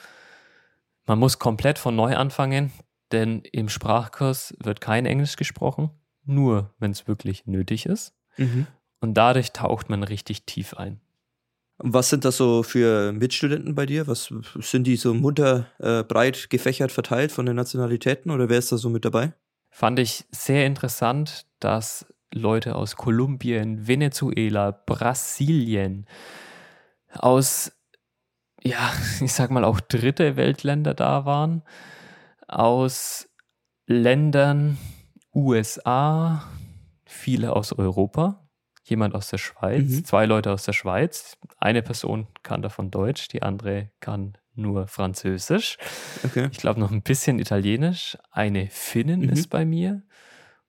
[1.10, 2.70] man muss komplett von neu anfangen,
[3.10, 5.90] denn im Sprachkurs wird kein Englisch gesprochen,
[6.24, 8.14] nur wenn es wirklich nötig ist.
[8.36, 8.68] Mhm.
[9.00, 11.00] Und dadurch taucht man richtig tief ein.
[11.78, 14.06] Was sind das so für Mitstudenten bei dir?
[14.06, 18.70] Was sind die so munter äh, breit gefächert verteilt von den Nationalitäten oder wer ist
[18.70, 19.32] da so mit dabei?
[19.68, 26.06] Fand ich sehr interessant, dass Leute aus Kolumbien, Venezuela, Brasilien,
[27.14, 27.72] aus,
[28.62, 31.62] ja, ich sag mal auch dritte Weltländer da waren,
[32.48, 33.28] aus
[33.86, 34.78] Ländern
[35.34, 36.44] USA,
[37.04, 38.48] viele aus Europa,
[38.84, 40.04] jemand aus der Schweiz, Mhm.
[40.04, 45.78] zwei Leute aus der Schweiz, eine Person kann davon Deutsch, die andere kann nur Französisch.
[46.24, 46.48] Okay.
[46.50, 48.18] Ich glaube noch ein bisschen Italienisch.
[48.30, 49.28] Eine Finnin Mhm.
[49.30, 50.02] ist bei mir.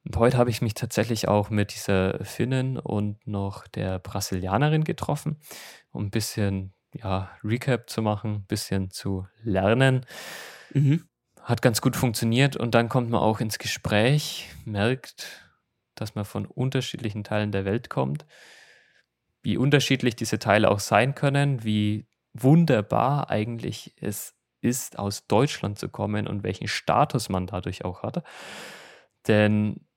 [0.05, 5.39] Und heute habe ich mich tatsächlich auch mit dieser Finnin und noch der Brasilianerin getroffen,
[5.91, 10.05] um ein bisschen ja, Recap zu machen, ein bisschen zu lernen.
[10.73, 11.07] Mhm.
[11.41, 15.49] Hat ganz gut funktioniert und dann kommt man auch ins Gespräch, merkt,
[15.95, 18.25] dass man von unterschiedlichen Teilen der Welt kommt,
[19.43, 25.89] wie unterschiedlich diese Teile auch sein können, wie wunderbar eigentlich es ist, aus Deutschland zu
[25.89, 28.23] kommen und welchen Status man dadurch auch hat.
[29.27, 29.87] Denn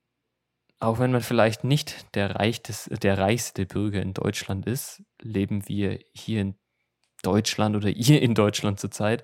[0.81, 6.01] auch wenn man vielleicht nicht der, reichtes, der reichste Bürger in Deutschland ist, leben wir
[6.13, 6.55] hier in
[7.25, 9.23] Deutschland oder ihr in Deutschland zurzeit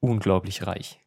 [0.00, 1.00] unglaublich reich.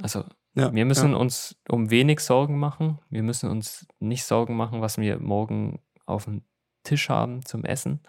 [0.00, 0.24] Also
[0.54, 1.16] ja, wir müssen ja.
[1.16, 3.00] uns um wenig Sorgen machen.
[3.10, 6.42] Wir müssen uns nicht Sorgen machen, was wir morgen auf dem
[6.84, 8.00] Tisch haben zum Essen,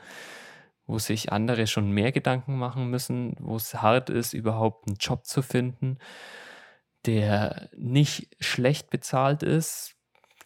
[0.85, 5.25] wo sich andere schon mehr Gedanken machen müssen, wo es hart ist, überhaupt einen Job
[5.25, 5.97] zu finden,
[7.05, 9.95] der nicht schlecht bezahlt ist.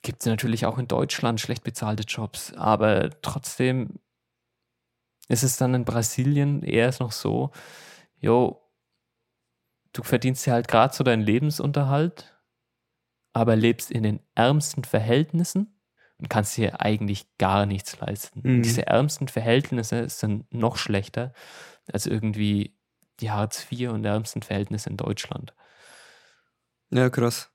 [0.02, 4.00] Gibt es natürlich auch in Deutschland schlecht bezahlte Jobs, aber trotzdem
[5.30, 7.52] ist es dann in Brasilien eher noch so,
[8.20, 8.62] jo,
[9.94, 12.36] du verdienst ja halt gerade so deinen Lebensunterhalt,
[13.32, 15.80] aber lebst in den ärmsten Verhältnissen
[16.18, 18.42] und kannst dir eigentlich gar nichts leisten.
[18.44, 18.64] Mhm.
[18.64, 21.34] Diese ärmsten Verhältnisse sind noch schlechter
[21.92, 22.78] als irgendwie
[23.20, 25.54] die Hartz IV und ärmsten Verhältnisse in Deutschland.
[26.92, 27.52] Ja, krass.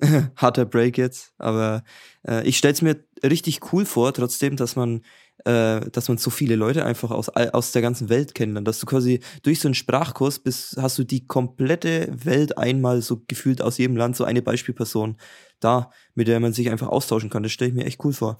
[0.36, 1.82] Harter Break jetzt, aber
[2.26, 5.02] äh, ich stelle es mir richtig cool vor, trotzdem, dass man
[5.44, 8.66] äh, dass man so viele Leute einfach aus, aus der ganzen Welt kennenlernt.
[8.66, 13.22] Dass du quasi durch so einen Sprachkurs bist, hast du die komplette Welt einmal so
[13.28, 15.16] gefühlt aus jedem Land, so eine Beispielperson
[15.60, 17.42] da, mit der man sich einfach austauschen kann.
[17.42, 18.36] Das stelle ich mir echt cool vor.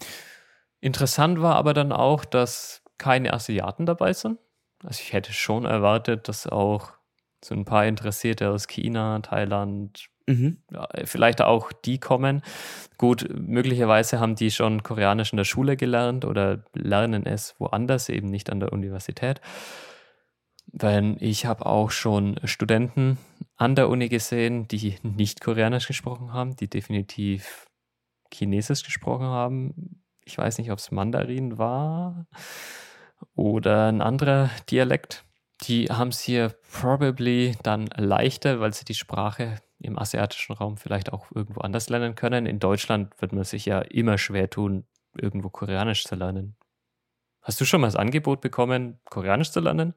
[0.80, 4.38] Interessant war aber dann auch, dass keine Asiaten dabei sind.
[4.84, 6.92] Also ich hätte schon erwartet, dass auch
[7.44, 10.58] so ein paar Interessierte aus China, Thailand, Mhm.
[10.70, 12.42] Ja, vielleicht auch die kommen.
[12.98, 18.28] Gut, möglicherweise haben die schon Koreanisch in der Schule gelernt oder lernen es woanders, eben
[18.28, 19.40] nicht an der Universität.
[20.70, 23.16] Weil ich habe auch schon Studenten
[23.56, 27.66] an der Uni gesehen, die nicht Koreanisch gesprochen haben, die definitiv
[28.30, 30.02] Chinesisch gesprochen haben.
[30.26, 32.26] Ich weiß nicht, ob es Mandarin war
[33.34, 35.24] oder ein anderer Dialekt.
[35.62, 41.12] Die haben es hier probably dann leichter, weil sie die Sprache im asiatischen Raum vielleicht
[41.12, 42.46] auch irgendwo anders lernen können.
[42.46, 44.84] In Deutschland wird man sich ja immer schwer tun,
[45.16, 46.56] irgendwo Koreanisch zu lernen.
[47.42, 49.94] Hast du schon mal das Angebot bekommen, Koreanisch zu lernen?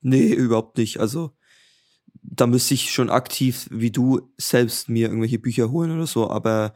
[0.00, 1.00] Nee, überhaupt nicht.
[1.00, 1.36] Also
[2.22, 6.74] da müsste ich schon aktiv wie du selbst mir irgendwelche Bücher holen oder so, aber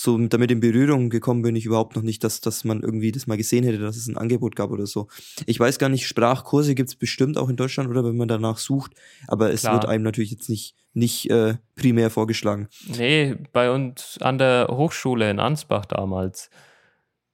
[0.00, 3.26] so damit in Berührung gekommen bin ich überhaupt noch nicht, dass, dass man irgendwie das
[3.26, 5.08] mal gesehen hätte, dass es ein Angebot gab oder so.
[5.46, 8.58] Ich weiß gar nicht, Sprachkurse gibt es bestimmt auch in Deutschland oder wenn man danach
[8.58, 8.92] sucht,
[9.26, 9.74] aber es Klar.
[9.74, 12.68] wird einem natürlich jetzt nicht, nicht äh, primär vorgeschlagen.
[12.96, 16.50] Nee, bei uns an der Hochschule in Ansbach damals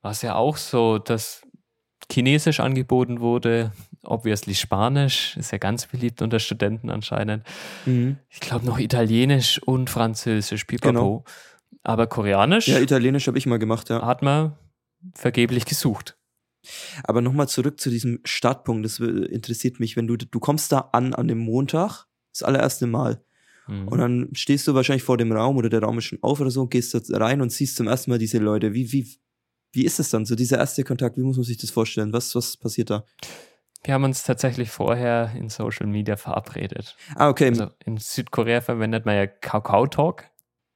[0.01, 1.43] war es ja auch so, dass
[2.11, 3.73] Chinesisch angeboten wurde,
[4.05, 7.47] obviously Spanisch, ist ja ganz beliebt unter Studenten anscheinend.
[7.85, 8.19] Mhm.
[8.31, 10.93] Ich glaube noch Italienisch und Französisch, pipapo.
[10.93, 11.25] Genau.
[11.85, 12.67] Aber Koreanisch?
[12.67, 14.05] Ja, Italienisch habe ich mal gemacht, ja.
[14.05, 14.57] Hat man
[15.15, 16.17] vergeblich gesucht.
[17.05, 21.15] Aber nochmal zurück zu diesem Startpunkt, das interessiert mich, wenn du, du kommst da an
[21.15, 23.23] an dem Montag, das allererste Mal.
[23.67, 23.89] Mhm.
[23.89, 26.51] Und dann stehst du wahrscheinlich vor dem Raum oder der Raum ist schon auf oder
[26.51, 28.73] so, gehst da rein und siehst zum ersten Mal diese Leute.
[28.73, 29.07] Wie, wie,
[29.73, 32.13] wie ist es dann, so dieser erste Kontakt, wie muss man sich das vorstellen?
[32.13, 33.05] Was, was passiert da?
[33.83, 36.97] Wir haben uns tatsächlich vorher in Social Media verabredet.
[37.17, 37.49] Ah, okay.
[37.49, 40.25] Also in Südkorea verwendet man ja Kakao Talk.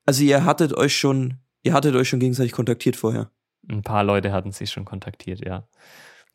[0.09, 3.31] Also ihr hattet euch schon, ihr hattet euch schon gegenseitig kontaktiert vorher.
[3.69, 5.69] Ein paar Leute hatten sich schon kontaktiert, ja.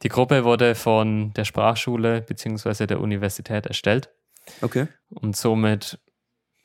[0.04, 2.86] Die Gruppe wurde von der Sprachschule bzw.
[2.86, 4.12] der Universität erstellt.
[4.62, 4.90] Okay.
[5.10, 5.98] Und somit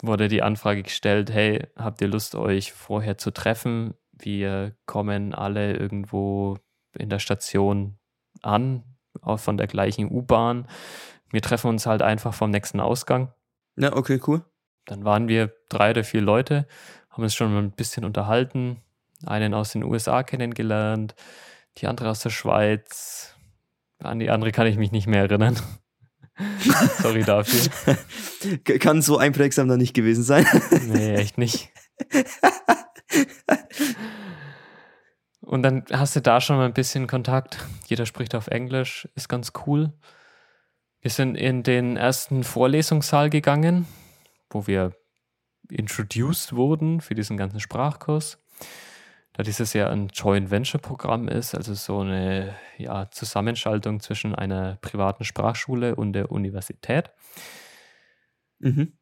[0.03, 3.95] wurde die Anfrage gestellt, hey, habt ihr Lust, euch vorher zu treffen?
[4.13, 6.59] Wir kommen alle irgendwo
[6.93, 7.97] in der Station
[8.43, 8.85] an,
[9.23, 10.69] auch von der gleichen U-Bahn.
[11.31, 13.33] Wir treffen uns halt einfach vom nächsten Ausgang.
[13.77, 14.45] Ja, okay, cool.
[14.89, 16.67] Dann waren wir drei oder vier Leute,
[17.19, 18.81] haben uns schon mal ein bisschen unterhalten,
[19.27, 21.17] einen aus den USA kennengelernt,
[21.79, 23.35] die andere aus der Schweiz.
[23.99, 25.59] An die andere kann ich mich nicht mehr erinnern.
[27.03, 27.97] Sorry dafür.
[28.79, 30.47] Kann so einprägsam dann nicht gewesen sein.
[30.87, 31.71] nee, echt nicht.
[35.41, 37.67] Und dann hast du da schon mal ein bisschen Kontakt.
[37.87, 39.93] Jeder spricht auf Englisch, ist ganz cool.
[41.01, 43.89] Wir sind in den ersten Vorlesungssaal gegangen
[44.51, 44.93] wo wir
[45.71, 48.39] introduced wurden für diesen ganzen Sprachkurs.
[49.33, 54.79] Da dieses ja ein Joint Venture Programm ist, also so eine ja, Zusammenschaltung zwischen einer
[54.81, 57.13] privaten Sprachschule und der Universität.
[58.59, 58.99] Mhm.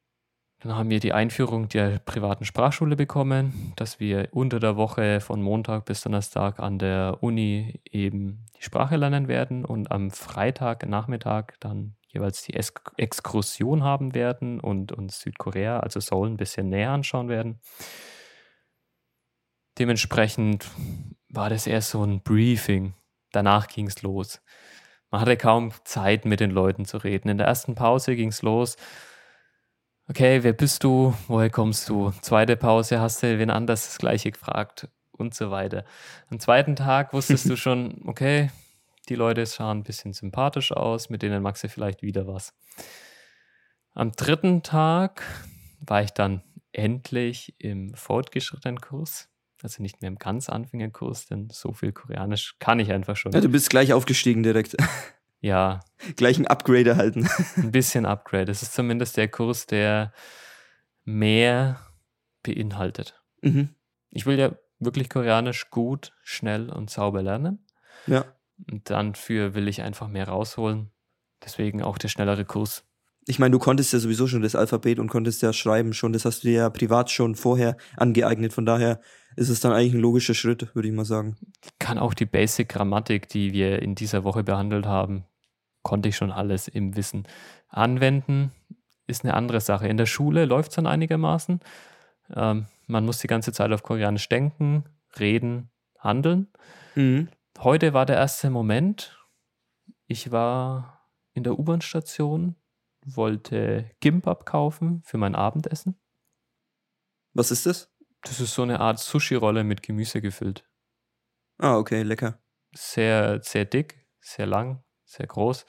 [0.61, 5.43] Dann haben wir die Einführung der privaten Sprachschule bekommen, dass wir unter der Woche von
[5.43, 11.61] Montag bis Donnerstag an der Uni eben die Sprache lernen werden und am Freitag Nachmittag
[11.61, 16.91] dann jeweils die Ex Exkursion haben werden und uns Südkorea, also Seoul, ein bisschen näher
[16.91, 17.61] anschauen werden.
[19.79, 20.67] Dementsprechend
[21.29, 22.95] war das erst so ein Briefing.
[23.33, 24.41] Danach ging es los.
[25.11, 27.29] Man hatte kaum Zeit, mit den Leuten zu reden.
[27.29, 28.77] In der ersten Pause ging es los.
[30.09, 31.15] Okay, wer bist du?
[31.29, 32.13] Woher kommst du?
[32.23, 34.89] Zweite Pause hast du wen anders das gleiche gefragt.
[35.13, 35.85] und so weiter.
[36.31, 38.51] Am zweiten Tag wusstest du schon, okay,
[39.09, 42.55] die Leute schauen ein bisschen sympathisch aus, mit denen magst du vielleicht wieder was.
[43.93, 45.23] Am dritten Tag
[45.81, 46.43] war ich dann
[46.73, 49.29] endlich im fortgeschrittenen Kurs,
[49.63, 53.33] also nicht mehr im ganz Anfängerkurs, denn so viel Koreanisch kann ich einfach schon.
[53.33, 54.77] Ja, du bist gleich aufgestiegen direkt.
[55.41, 55.81] Ja.
[56.17, 57.29] gleich ein Upgrade erhalten.
[57.57, 58.51] ein bisschen Upgrade.
[58.51, 60.13] Es ist zumindest der Kurs, der
[61.05, 61.79] mehr
[62.43, 63.23] beinhaltet.
[63.43, 63.69] Mhm.
[64.11, 67.65] Ich will ja wirklich Koreanisch gut, schnell und sauber lernen.
[68.07, 68.25] Ja.
[68.71, 70.91] Und dafür will ich einfach mehr rausholen.
[71.45, 72.85] Deswegen auch der schnellere Kurs.
[73.29, 76.13] Ich meine, du konntest ja sowieso schon das Alphabet und konntest ja schreiben schon.
[76.13, 78.53] Das hast du dir ja privat schon vorher angeeignet.
[78.53, 79.01] Von daher
[79.35, 81.37] ist es dann eigentlich ein logischer Schritt, würde ich mal sagen.
[81.65, 85.25] Ich kann auch die Basic-Grammatik, die wir in dieser Woche behandelt haben,
[85.83, 87.27] konnte ich schon alles im Wissen
[87.69, 88.53] anwenden.
[89.09, 89.89] Ist eine andere Sache.
[89.89, 91.61] In der Schule läuft es dann einigermaßen.
[92.35, 94.85] Ähm, man muss die ganze Zeit auf Koreanisch denken,
[95.19, 96.49] reden, handeln.
[96.95, 97.29] Mhm.
[97.59, 99.19] Heute war der erste Moment.
[100.07, 102.55] Ich war in der U-Bahn-Station,
[103.05, 105.99] wollte Gimbap kaufen für mein Abendessen.
[107.33, 107.91] Was ist das?
[108.23, 110.69] Das ist so eine Art Sushi-Rolle mit Gemüse gefüllt.
[111.59, 112.39] Ah, okay, lecker.
[112.73, 115.65] Sehr, sehr dick, sehr lang, sehr groß.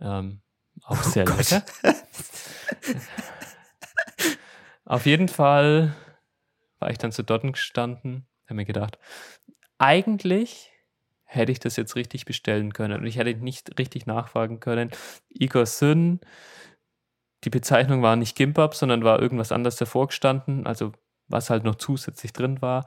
[0.00, 0.42] Ähm,
[0.84, 1.64] auch oh sehr oh lecker.
[4.84, 5.96] Auf jeden Fall
[6.78, 8.98] war ich dann zu dort gestanden, habe mir gedacht,
[9.78, 10.70] eigentlich
[11.30, 14.90] hätte ich das jetzt richtig bestellen können und ich hätte nicht richtig nachfragen können.
[15.28, 16.20] Igor Syn,
[17.44, 20.92] die Bezeichnung war nicht Gimbab, sondern war irgendwas anderes davor gestanden, also
[21.28, 22.86] was halt noch zusätzlich drin war.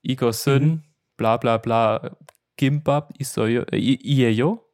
[0.00, 0.82] Igor Syn, mhm.
[1.18, 2.16] bla bla bla,
[2.56, 4.66] Gimbab, Isoyo, äh, Ieyo.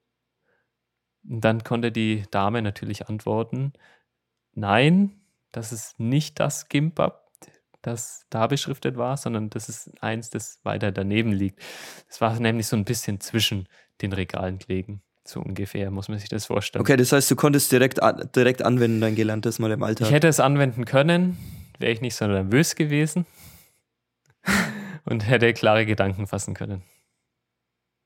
[1.28, 3.72] Und dann konnte die Dame natürlich antworten,
[4.52, 7.27] nein, das ist nicht das Gimbab,
[7.88, 11.60] das da beschriftet war, sondern das ist eins, das weiter daneben liegt.
[12.08, 13.68] Das war nämlich so ein bisschen zwischen
[14.02, 15.02] den Regalen gelegen.
[15.24, 16.80] So ungefähr, muss man sich das vorstellen.
[16.80, 18.00] Okay, das heißt, du konntest direkt,
[18.34, 20.08] direkt anwenden, dein Gelerntes mal im Alltag.
[20.08, 21.36] Ich hätte es anwenden können,
[21.78, 23.26] wäre ich nicht so nervös gewesen
[25.04, 26.82] und hätte klare Gedanken fassen können.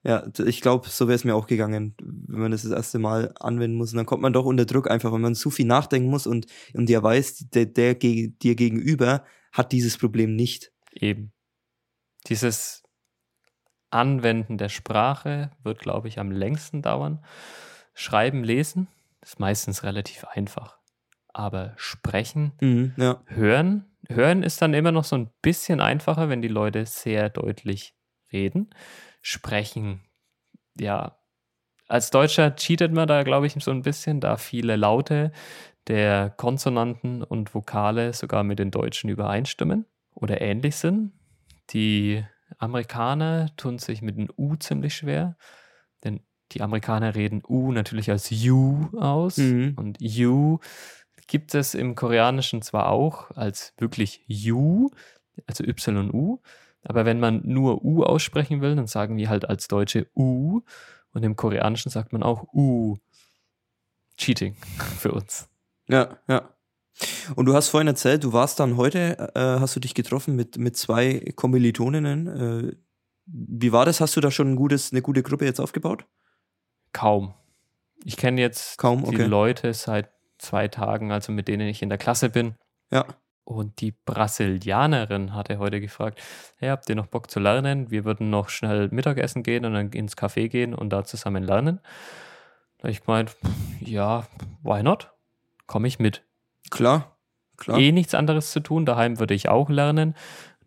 [0.05, 3.33] Ja, ich glaube, so wäre es mir auch gegangen, wenn man das das erste Mal
[3.39, 3.93] anwenden muss.
[3.93, 6.45] Und dann kommt man doch unter Druck einfach, wenn man zu viel nachdenken muss und,
[6.73, 10.71] und der weiß, der, der dir gegenüber hat dieses Problem nicht.
[10.91, 11.31] Eben.
[12.27, 12.83] Dieses
[13.89, 17.23] Anwenden der Sprache wird, glaube ich, am längsten dauern.
[17.93, 18.87] Schreiben, lesen
[19.21, 20.79] ist meistens relativ einfach.
[21.29, 23.21] Aber sprechen, mhm, ja.
[23.27, 27.95] hören, hören ist dann immer noch so ein bisschen einfacher, wenn die Leute sehr deutlich
[28.31, 28.69] reden
[29.23, 30.01] sprechen.
[30.77, 31.17] Ja,
[31.87, 35.31] als Deutscher cheatet man da, glaube ich, so ein bisschen, da viele Laute
[35.87, 41.11] der Konsonanten und Vokale sogar mit den Deutschen übereinstimmen oder ähnlich sind.
[41.71, 42.23] Die
[42.57, 45.37] Amerikaner tun sich mit dem U ziemlich schwer,
[46.03, 49.73] denn die Amerikaner reden U natürlich als U aus mhm.
[49.75, 50.59] und U
[51.27, 54.91] gibt es im Koreanischen zwar auch als wirklich U,
[55.47, 56.41] also Y-U,
[56.83, 60.61] aber wenn man nur U aussprechen will, dann sagen wir halt als Deutsche U
[61.13, 62.97] und im Koreanischen sagt man auch U.
[64.17, 64.55] Cheating
[64.99, 65.49] für uns.
[65.87, 66.49] Ja, ja.
[67.35, 70.57] Und du hast vorhin erzählt, du warst dann heute, äh, hast du dich getroffen mit,
[70.57, 72.27] mit zwei Kommilitoninnen.
[72.27, 72.75] Äh,
[73.25, 74.01] wie war das?
[74.01, 76.05] Hast du da schon ein gutes, eine gute Gruppe jetzt aufgebaut?
[76.91, 77.33] Kaum.
[78.03, 79.17] Ich kenne jetzt Kaum, okay.
[79.17, 82.55] die Leute seit zwei Tagen, also mit denen ich in der Klasse bin.
[82.91, 83.05] Ja.
[83.45, 86.21] Und die Brasilianerin hatte heute gefragt,
[86.57, 87.91] hey, habt ihr noch Bock zu lernen?
[87.91, 91.79] Wir würden noch schnell Mittagessen gehen und dann ins Café gehen und da zusammen lernen.
[92.77, 93.35] Da ich gemeint,
[93.81, 94.27] ja,
[94.63, 95.12] why not?
[95.73, 96.23] Komme ich mit.
[96.69, 97.17] Klar,
[97.57, 97.79] klar.
[97.79, 100.13] Eh nichts anderes zu tun, daheim würde ich auch lernen.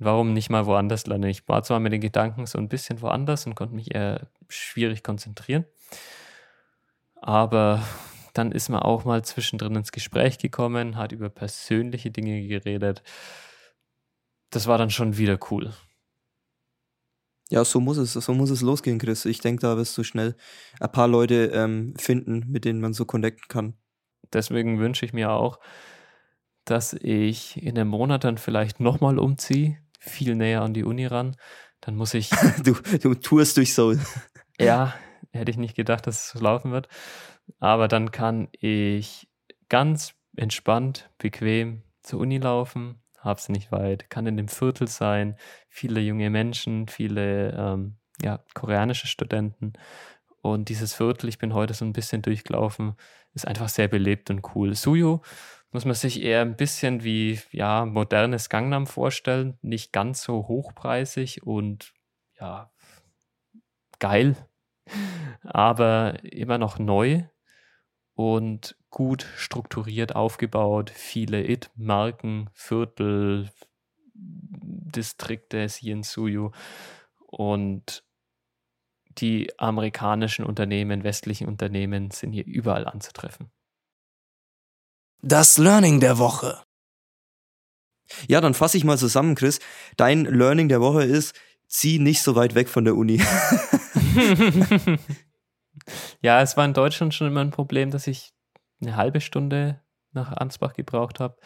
[0.00, 1.30] Warum nicht mal woanders lernen?
[1.30, 5.04] Ich war zwar mit den Gedanken so ein bisschen woanders und konnte mich eher schwierig
[5.04, 5.64] konzentrieren.
[7.14, 7.84] Aber
[8.34, 13.04] dann ist man auch mal zwischendrin ins Gespräch gekommen, hat über persönliche Dinge geredet.
[14.50, 15.72] Das war dann schon wieder cool.
[17.48, 19.24] Ja, so muss es, so muss es losgehen, Chris.
[19.24, 20.34] Ich denke, da wirst du schnell
[20.80, 23.74] ein paar Leute ähm, finden, mit denen man so connecten kann.
[24.32, 25.58] Deswegen wünsche ich mir auch,
[26.64, 31.36] dass ich in einem Monat dann vielleicht nochmal umziehe, viel näher an die Uni ran.
[31.80, 32.30] Dann muss ich.
[32.64, 34.00] du, du tourst durch Seoul.
[34.58, 34.94] Ja,
[35.32, 36.88] hätte ich nicht gedacht, dass es so laufen wird.
[37.60, 39.28] Aber dann kann ich
[39.68, 45.36] ganz entspannt, bequem zur Uni laufen, hab's nicht weit, kann in dem Viertel sein,
[45.68, 49.74] viele junge Menschen, viele ähm, ja, koreanische Studenten.
[50.52, 52.94] Und dieses Viertel, ich bin heute so ein bisschen durchgelaufen,
[53.34, 54.74] ist einfach sehr belebt und cool.
[54.74, 55.20] Suyo,
[55.72, 59.58] muss man sich eher ein bisschen wie ja, modernes Gangnam vorstellen.
[59.60, 61.92] Nicht ganz so hochpreisig und
[62.38, 62.70] ja,
[63.98, 64.36] geil,
[65.42, 67.24] aber immer noch neu
[68.14, 70.90] und gut strukturiert aufgebaut.
[70.90, 73.50] Viele It-Marken, Viertel,
[74.14, 76.52] Distrikte, Siensuyu
[77.26, 78.05] und
[79.18, 83.50] die amerikanischen Unternehmen, westlichen Unternehmen sind hier überall anzutreffen.
[85.22, 86.62] Das Learning der Woche.
[88.28, 89.58] Ja, dann fasse ich mal zusammen, Chris.
[89.96, 91.34] Dein Learning der Woche ist,
[91.66, 93.20] zieh nicht so weit weg von der Uni.
[96.20, 98.32] ja, es war in Deutschland schon immer ein Problem, dass ich
[98.80, 99.80] eine halbe Stunde
[100.12, 101.36] nach Ansbach gebraucht habe.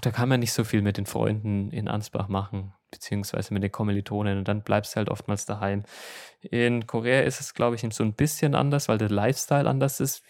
[0.00, 3.72] Da kann man nicht so viel mit den Freunden in Ansbach machen, beziehungsweise mit den
[3.72, 5.82] Kommilitonen und dann bleibst du halt oftmals daheim.
[6.42, 10.22] In Korea ist es, glaube ich, so ein bisschen anders, weil der Lifestyle anders ist.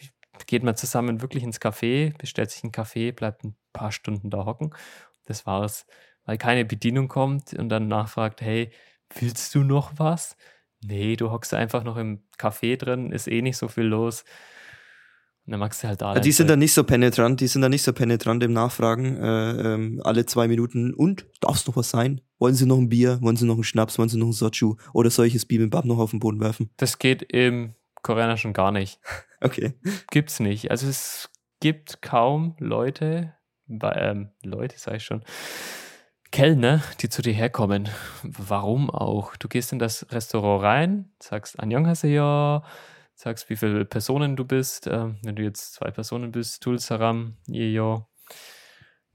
[0.46, 4.46] Geht man zusammen wirklich ins Café, bestellt sich einen Kaffee, bleibt ein paar Stunden da
[4.46, 4.74] hocken.
[5.26, 5.86] Das war's
[6.24, 8.70] weil keine Bedienung kommt und dann nachfragt, hey,
[9.18, 10.36] willst du noch was?
[10.84, 14.24] Nee, du hockst einfach noch im Café drin, ist eh nicht so viel los.
[15.44, 16.00] Und dann magst du halt.
[16.00, 19.16] Ja, die sind dann nicht so penetrant, die sind dann nicht so penetrant im Nachfragen,
[19.16, 20.94] äh, ähm, alle zwei Minuten.
[20.94, 22.20] Und, darf es noch was sein?
[22.38, 23.18] Wollen sie noch ein Bier?
[23.22, 23.98] Wollen sie noch einen Schnaps?
[23.98, 24.76] Wollen sie noch einen Sochu?
[24.92, 26.70] Oder solches Bibimbap noch auf den Boden werfen?
[26.76, 29.00] Das geht im Koreanischen gar nicht.
[29.40, 29.74] okay.
[30.10, 30.70] Gibt's nicht.
[30.70, 31.28] Also es
[31.58, 33.34] gibt kaum Leute,
[33.68, 35.24] ähm, Leute sag ich schon,
[36.32, 37.88] Kellner, die zu dir herkommen.
[38.22, 39.36] Warum auch?
[39.36, 42.62] Du gehst in das Restaurant rein, sagst Annyeonghaseyo,
[43.22, 44.86] sagst, wie viele Personen du bist.
[44.88, 48.08] Ähm, wenn du jetzt zwei Personen bist, Tulsaram, Yeyo.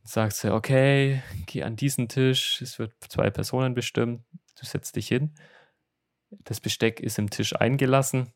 [0.04, 4.24] Sagst du, okay, geh an diesen Tisch, es wird zwei Personen bestimmt,
[4.58, 5.36] du setzt dich hin.
[6.30, 8.32] Das Besteck ist im Tisch eingelassen,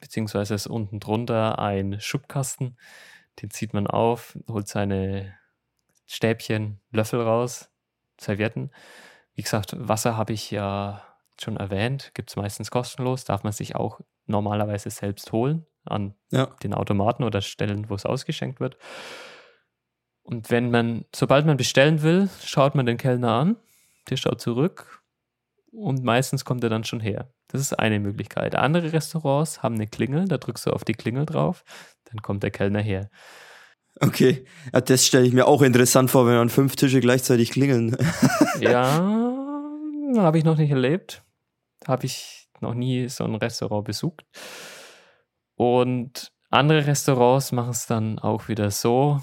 [0.00, 2.78] beziehungsweise ist unten drunter ein Schubkasten.
[3.42, 5.36] Den zieht man auf, holt seine
[6.06, 7.72] Stäbchen, Löffel raus,
[8.20, 8.70] Servietten.
[9.34, 11.02] Wie gesagt, Wasser habe ich ja
[11.40, 16.46] schon erwähnt, gibt es meistens kostenlos, darf man sich auch normalerweise selbst holen an ja.
[16.62, 18.76] den Automaten oder Stellen, wo es ausgeschenkt wird.
[20.22, 23.56] Und wenn man, sobald man bestellen will, schaut man den Kellner an,
[24.10, 25.02] der schaut zurück
[25.70, 27.30] und meistens kommt er dann schon her.
[27.48, 28.56] Das ist eine Möglichkeit.
[28.56, 31.64] Andere Restaurants haben eine Klingel, da drückst du auf die Klingel drauf,
[32.04, 33.08] dann kommt der Kellner her.
[34.00, 37.96] Okay, ja, das stelle ich mir auch interessant vor, wenn dann fünf Tische gleichzeitig klingeln.
[38.60, 39.00] ja,
[40.16, 41.22] habe ich noch nicht erlebt.
[41.86, 44.24] Habe ich noch nie so ein Restaurant besucht.
[45.54, 49.20] Und andere Restaurants machen es dann auch wieder so.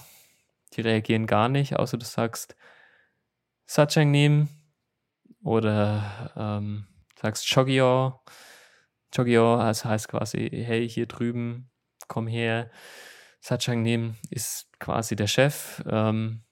[0.74, 2.56] Die reagieren gar nicht, außer du sagst
[3.66, 4.50] Sachang nehmen
[5.44, 6.88] oder ähm,
[7.22, 8.20] sagst Chogyo.
[9.16, 11.70] Chogyo, also heißt quasi, hey, hier drüben,
[12.08, 12.72] komm her.
[13.40, 15.84] Sachang Nim ist quasi der Chef.
[15.86, 16.44] Ähm,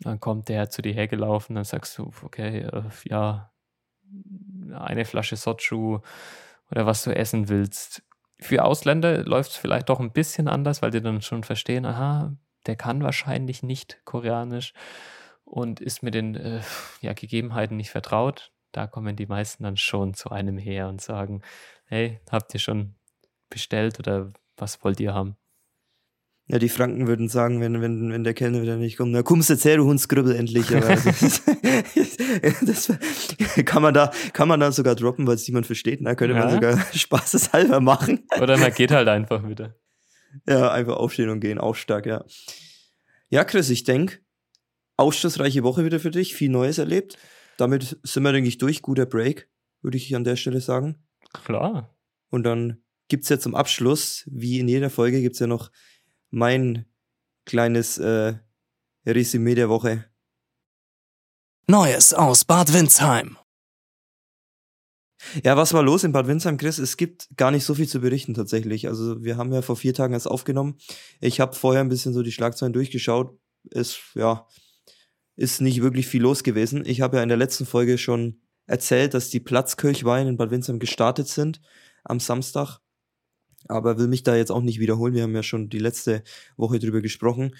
[0.00, 3.52] dann kommt der zu dir hergelaufen, dann sagst du, okay, äh, ja,
[4.74, 6.00] eine Flasche Sochu
[6.70, 8.02] oder was du essen willst.
[8.40, 12.36] Für Ausländer läuft es vielleicht doch ein bisschen anders, weil die dann schon verstehen, aha,
[12.66, 14.74] der kann wahrscheinlich nicht Koreanisch
[15.44, 16.60] und ist mit den äh,
[17.00, 18.52] ja, Gegebenheiten nicht vertraut.
[18.72, 21.42] Da kommen die meisten dann schon zu einem her und sagen,
[21.86, 22.94] hey, habt ihr schon
[23.48, 25.36] bestellt oder was wollt ihr haben?
[26.50, 29.50] Ja, die Franken würden sagen, wenn, wenn, wenn der Kellner wieder nicht kommt, na kommst
[29.50, 30.74] jetzt her, du Hundskrübbel endlich.
[30.74, 30.88] Aber
[32.62, 32.90] das, das,
[33.66, 36.00] kann man da, kann man da sogar droppen, weil es niemand versteht.
[36.02, 36.44] Da könnte ja.
[36.44, 38.26] man sogar spaßeshalber machen.
[38.40, 39.76] Oder man geht halt einfach wieder.
[40.48, 42.24] Ja, einfach aufstehen und gehen, auch stark, ja.
[43.28, 44.20] Ja, Chris, ich denke,
[44.96, 47.18] aufschlussreiche Woche wieder für dich, viel Neues erlebt.
[47.58, 48.80] Damit sind wir, denke ich, durch.
[48.80, 49.50] Guter Break,
[49.82, 50.96] würde ich an der Stelle sagen.
[51.44, 51.94] Klar.
[52.30, 55.70] Und dann gibt's ja zum Abschluss, wie in jeder Folge, gibt's ja noch
[56.30, 56.86] mein
[57.44, 58.34] kleines äh,
[59.06, 60.04] Resümee der Woche.
[61.66, 63.36] Neues aus Bad Windsheim.
[65.42, 66.78] Ja, was war los in Bad Windsheim, Chris?
[66.78, 68.86] Es gibt gar nicht so viel zu berichten tatsächlich.
[68.86, 70.78] Also wir haben ja vor vier Tagen erst aufgenommen.
[71.20, 73.36] Ich habe vorher ein bisschen so die Schlagzeilen durchgeschaut.
[73.70, 74.46] Es, ja,
[75.36, 76.84] ist nicht wirklich viel los gewesen.
[76.86, 80.78] Ich habe ja in der letzten Folge schon erzählt, dass die Platzkirchweihen in Bad Windsheim
[80.78, 81.60] gestartet sind
[82.04, 82.78] am Samstag
[83.66, 85.14] aber will mich da jetzt auch nicht wiederholen.
[85.14, 86.22] Wir haben ja schon die letzte
[86.56, 87.54] Woche drüber gesprochen.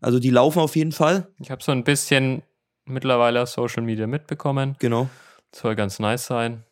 [0.00, 1.28] Also die laufen auf jeden Fall.
[1.40, 2.42] Ich habe so ein bisschen
[2.84, 4.76] mittlerweile auf Social Media mitbekommen.
[4.78, 5.08] Genau.
[5.54, 6.64] Soll ganz nice sein.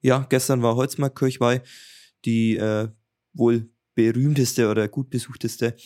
[0.00, 1.62] Ja, gestern war Holzmarkt Kirchweih,
[2.24, 2.88] die äh,
[3.32, 5.76] wohl berühmteste oder gut besuchteste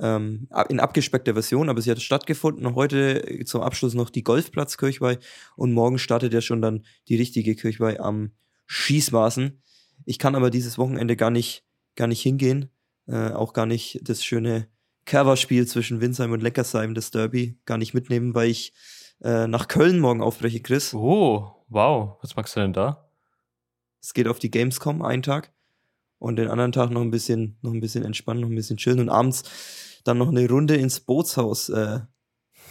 [0.00, 2.74] ähm, in abgespeckter Version, aber sie hat stattgefunden.
[2.74, 5.18] Heute zum Abschluss noch die Golfplatz Kirchweih
[5.56, 8.32] und morgen startet ja schon dann die richtige Kirchweih am
[8.66, 9.61] Schießmaßen.
[10.04, 11.64] Ich kann aber dieses Wochenende gar nicht,
[11.96, 12.70] gar nicht hingehen,
[13.06, 14.68] äh, auch gar nicht das schöne
[15.04, 18.72] Coverspiel zwischen Winsheim und Leckersheim, das Derby, gar nicht mitnehmen, weil ich
[19.22, 20.94] äh, nach Köln morgen aufbreche, Chris.
[20.94, 22.18] Oh, wow.
[22.22, 23.08] Was magst du denn da?
[24.00, 25.52] Es geht auf die Gamescom einen Tag
[26.18, 29.00] und den anderen Tag noch ein bisschen, noch ein bisschen entspannen, noch ein bisschen chillen
[29.00, 29.44] und abends
[30.04, 32.00] dann noch eine Runde ins Bootshaus äh,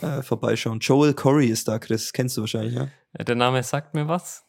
[0.01, 0.79] äh, vorbeischauen.
[0.79, 2.11] Joel Corey ist da, Chris.
[2.11, 2.89] Kennst du wahrscheinlich, ja?
[3.13, 4.43] Der Name sagt mir was.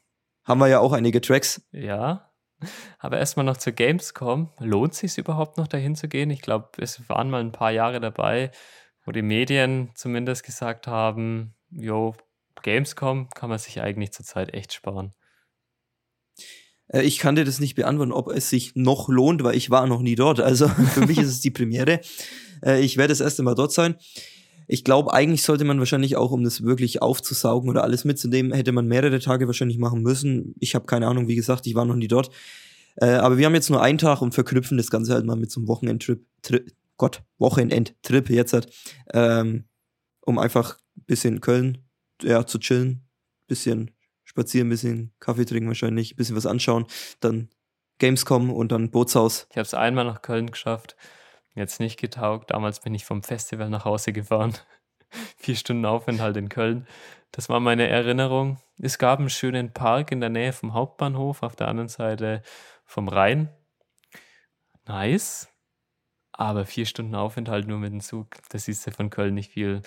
[0.45, 1.63] Haben wir ja auch einige Tracks.
[1.73, 2.32] Ja.
[2.99, 4.51] Aber erstmal noch zur Gamescom.
[4.59, 6.31] Lohnt sich überhaupt noch dahin zu gehen?
[6.31, 8.51] Ich glaube, es waren mal ein paar Jahre dabei,
[9.05, 12.15] wo die Medien zumindest gesagt haben, jo,
[12.63, 15.15] Gamescom kann man sich eigentlich zurzeit echt sparen.
[16.89, 19.87] Äh, ich kann dir das nicht beantworten, ob es sich noch lohnt, weil ich war
[19.87, 20.41] noch nie dort.
[20.41, 22.01] Also für mich ist es die Premiere.
[22.65, 23.97] Äh, ich werde das erste Mal dort sein.
[24.67, 28.73] Ich glaube, eigentlich sollte man wahrscheinlich auch, um das wirklich aufzusaugen oder alles mitzunehmen, hätte
[28.73, 30.55] man mehrere Tage wahrscheinlich machen müssen.
[30.61, 32.31] Ich habe keine Ahnung, wie gesagt, ich war noch nie dort.
[32.97, 35.51] Äh, aber wir haben jetzt nur einen Tag und verknüpfen das Ganze halt mal mit
[35.51, 36.25] so einem Wochenendtrip.
[36.43, 36.61] Tri
[36.99, 38.69] Gott, Wochenendtrip jetzt halt.
[39.13, 39.65] Ähm,
[40.21, 41.79] um einfach ein bisschen Köln
[42.23, 43.05] ja, zu chillen,
[43.47, 43.91] bisschen
[44.25, 46.87] spazieren, bisschen Kaffee trinken wahrscheinlich, bisschen was anschauen,
[47.21, 47.49] dann
[47.99, 49.47] Gamescom und dann Bootshaus.
[49.51, 50.97] Ich habe es einmal nach Köln geschafft,
[51.55, 52.51] jetzt nicht getaugt.
[52.51, 54.55] Damals bin ich vom Festival nach Hause gefahren.
[55.37, 56.87] Vier Stunden Aufenthalt in Köln.
[57.33, 58.59] Das war meine Erinnerung.
[58.79, 62.43] Es gab einen schönen Park in der Nähe vom Hauptbahnhof, auf der anderen Seite
[62.85, 63.51] vom Rhein.
[64.87, 65.49] Nice.
[66.33, 69.83] Aber vier Stunden Aufenthalt nur mit dem Zug, das siehst du von Köln nicht viel.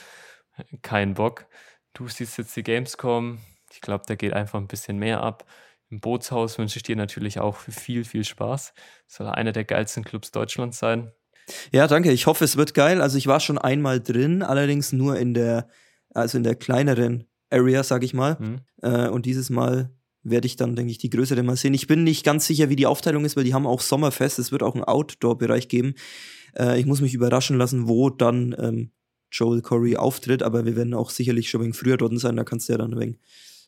[0.82, 1.48] Kein Bock.
[1.94, 3.40] Du siehst jetzt die Gamescom.
[3.72, 5.46] Ich glaube, da geht einfach ein bisschen mehr ab.
[5.90, 8.74] Im Bootshaus wünsche ich dir natürlich auch viel, viel Spaß.
[9.08, 11.12] Soll einer der geilsten Clubs Deutschlands sein.
[11.72, 12.12] Ja, danke.
[12.12, 13.02] Ich hoffe, es wird geil.
[13.02, 15.68] Also ich war schon einmal drin, allerdings nur in der,
[16.14, 18.38] also in der kleineren Area, sag ich mal.
[18.40, 18.62] Mhm.
[18.82, 19.92] Äh, und dieses Mal
[20.24, 21.74] werde ich dann, denke ich, die größere mal sehen.
[21.74, 24.40] Ich bin nicht ganz sicher, wie die Aufteilung ist, weil die haben auch Sommerfest.
[24.40, 25.94] Es wird auch einen Outdoor-Bereich geben.
[26.58, 28.92] Äh, ich muss mich überraschen lassen, wo dann ähm,
[29.32, 32.36] Joel Corey auftritt, aber wir werden auch sicherlich schon ein wenig früher dort sein.
[32.36, 33.20] Da kannst du ja dann ein wenig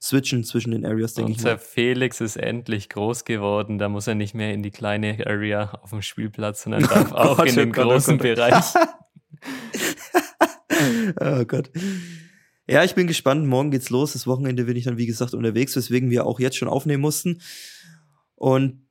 [0.02, 1.54] switchen zwischen den Areas, denke ich mal.
[1.54, 3.78] Unser Felix ist endlich groß geworden.
[3.78, 7.16] Da muss er nicht mehr in die kleine Area auf dem Spielplatz, sondern darf oh
[7.16, 8.66] auch Gott, in den Gott, großen oh Bereich.
[11.20, 11.70] oh Gott.
[12.68, 13.48] Ja, ich bin gespannt.
[13.48, 14.14] Morgen geht's los.
[14.14, 17.42] Das Wochenende bin ich dann, wie gesagt, unterwegs, weswegen wir auch jetzt schon aufnehmen mussten.
[18.36, 18.88] Und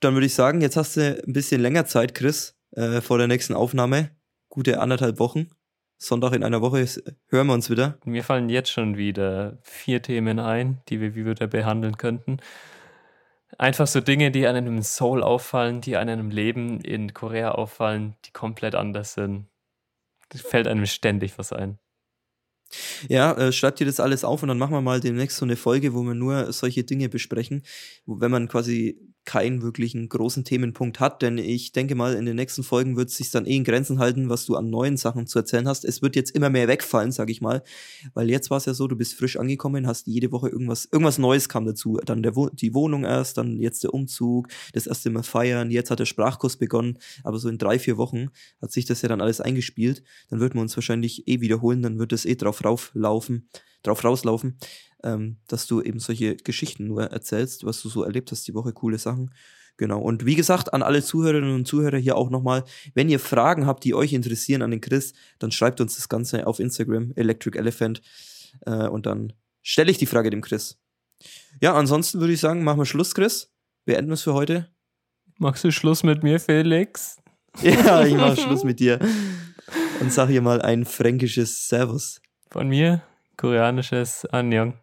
[0.00, 3.26] dann würde ich sagen, jetzt hast du ein bisschen länger Zeit, Chris, äh, vor der
[3.26, 4.10] nächsten Aufnahme.
[4.48, 5.48] Gute anderthalb Wochen.
[6.00, 6.86] Sonntag in einer Woche
[7.28, 7.98] hören wir uns wieder.
[8.04, 12.38] Mir fallen jetzt schon wieder vier Themen ein, die wir wie wieder behandeln könnten.
[13.58, 18.14] Einfach so Dinge, die einem im Soul auffallen, die einem im Leben in Korea auffallen,
[18.24, 19.46] die komplett anders sind.
[20.32, 21.78] Es fällt einem ständig was ein.
[23.08, 25.56] Ja, äh, schreibt dir das alles auf und dann machen wir mal demnächst so eine
[25.56, 27.64] Folge, wo wir nur solche Dinge besprechen,
[28.06, 32.34] wo, wenn man quasi keinen wirklichen großen Themenpunkt hat, denn ich denke mal, in den
[32.34, 35.26] nächsten Folgen wird es sich dann eh in Grenzen halten, was du an neuen Sachen
[35.26, 35.84] zu erzählen hast.
[35.84, 37.62] Es wird jetzt immer mehr wegfallen, sag ich mal,
[38.14, 41.18] weil jetzt war es ja so, du bist frisch angekommen, hast jede Woche irgendwas, irgendwas
[41.18, 42.00] Neues kam dazu.
[42.06, 45.98] Dann der die Wohnung erst, dann jetzt der Umzug, das erste Mal feiern, jetzt hat
[45.98, 48.30] der Sprachkurs begonnen, aber so in drei, vier Wochen
[48.62, 50.02] hat sich das ja dann alles eingespielt.
[50.30, 53.50] Dann wird man uns wahrscheinlich eh wiederholen, dann wird es eh drauf rauflaufen,
[53.82, 54.56] drauf rauslaufen
[55.04, 58.72] ähm, dass du eben solche Geschichten nur erzählst, was du so erlebt hast die Woche,
[58.72, 59.32] coole Sachen.
[59.78, 60.00] Genau.
[60.00, 63.84] Und wie gesagt, an alle Zuhörerinnen und Zuhörer hier auch nochmal, wenn ihr Fragen habt,
[63.84, 68.02] die euch interessieren an den Chris, dann schreibt uns das Ganze auf Instagram, Electric Elephant.
[68.66, 69.32] Äh, und dann
[69.62, 70.78] stelle ich die Frage dem Chris.
[71.60, 73.52] Ja, ansonsten würde ich sagen, machen wir Schluss, Chris.
[73.84, 74.68] Beenden wir es für heute.
[75.38, 77.16] Machst du Schluss mit mir, Felix?
[77.62, 79.00] Ja, ich mache Schluss mit dir.
[80.00, 82.20] Und sag hier mal ein fränkisches Servus.
[82.50, 83.02] Von mir,
[83.36, 84.74] koreanisches Annyeong.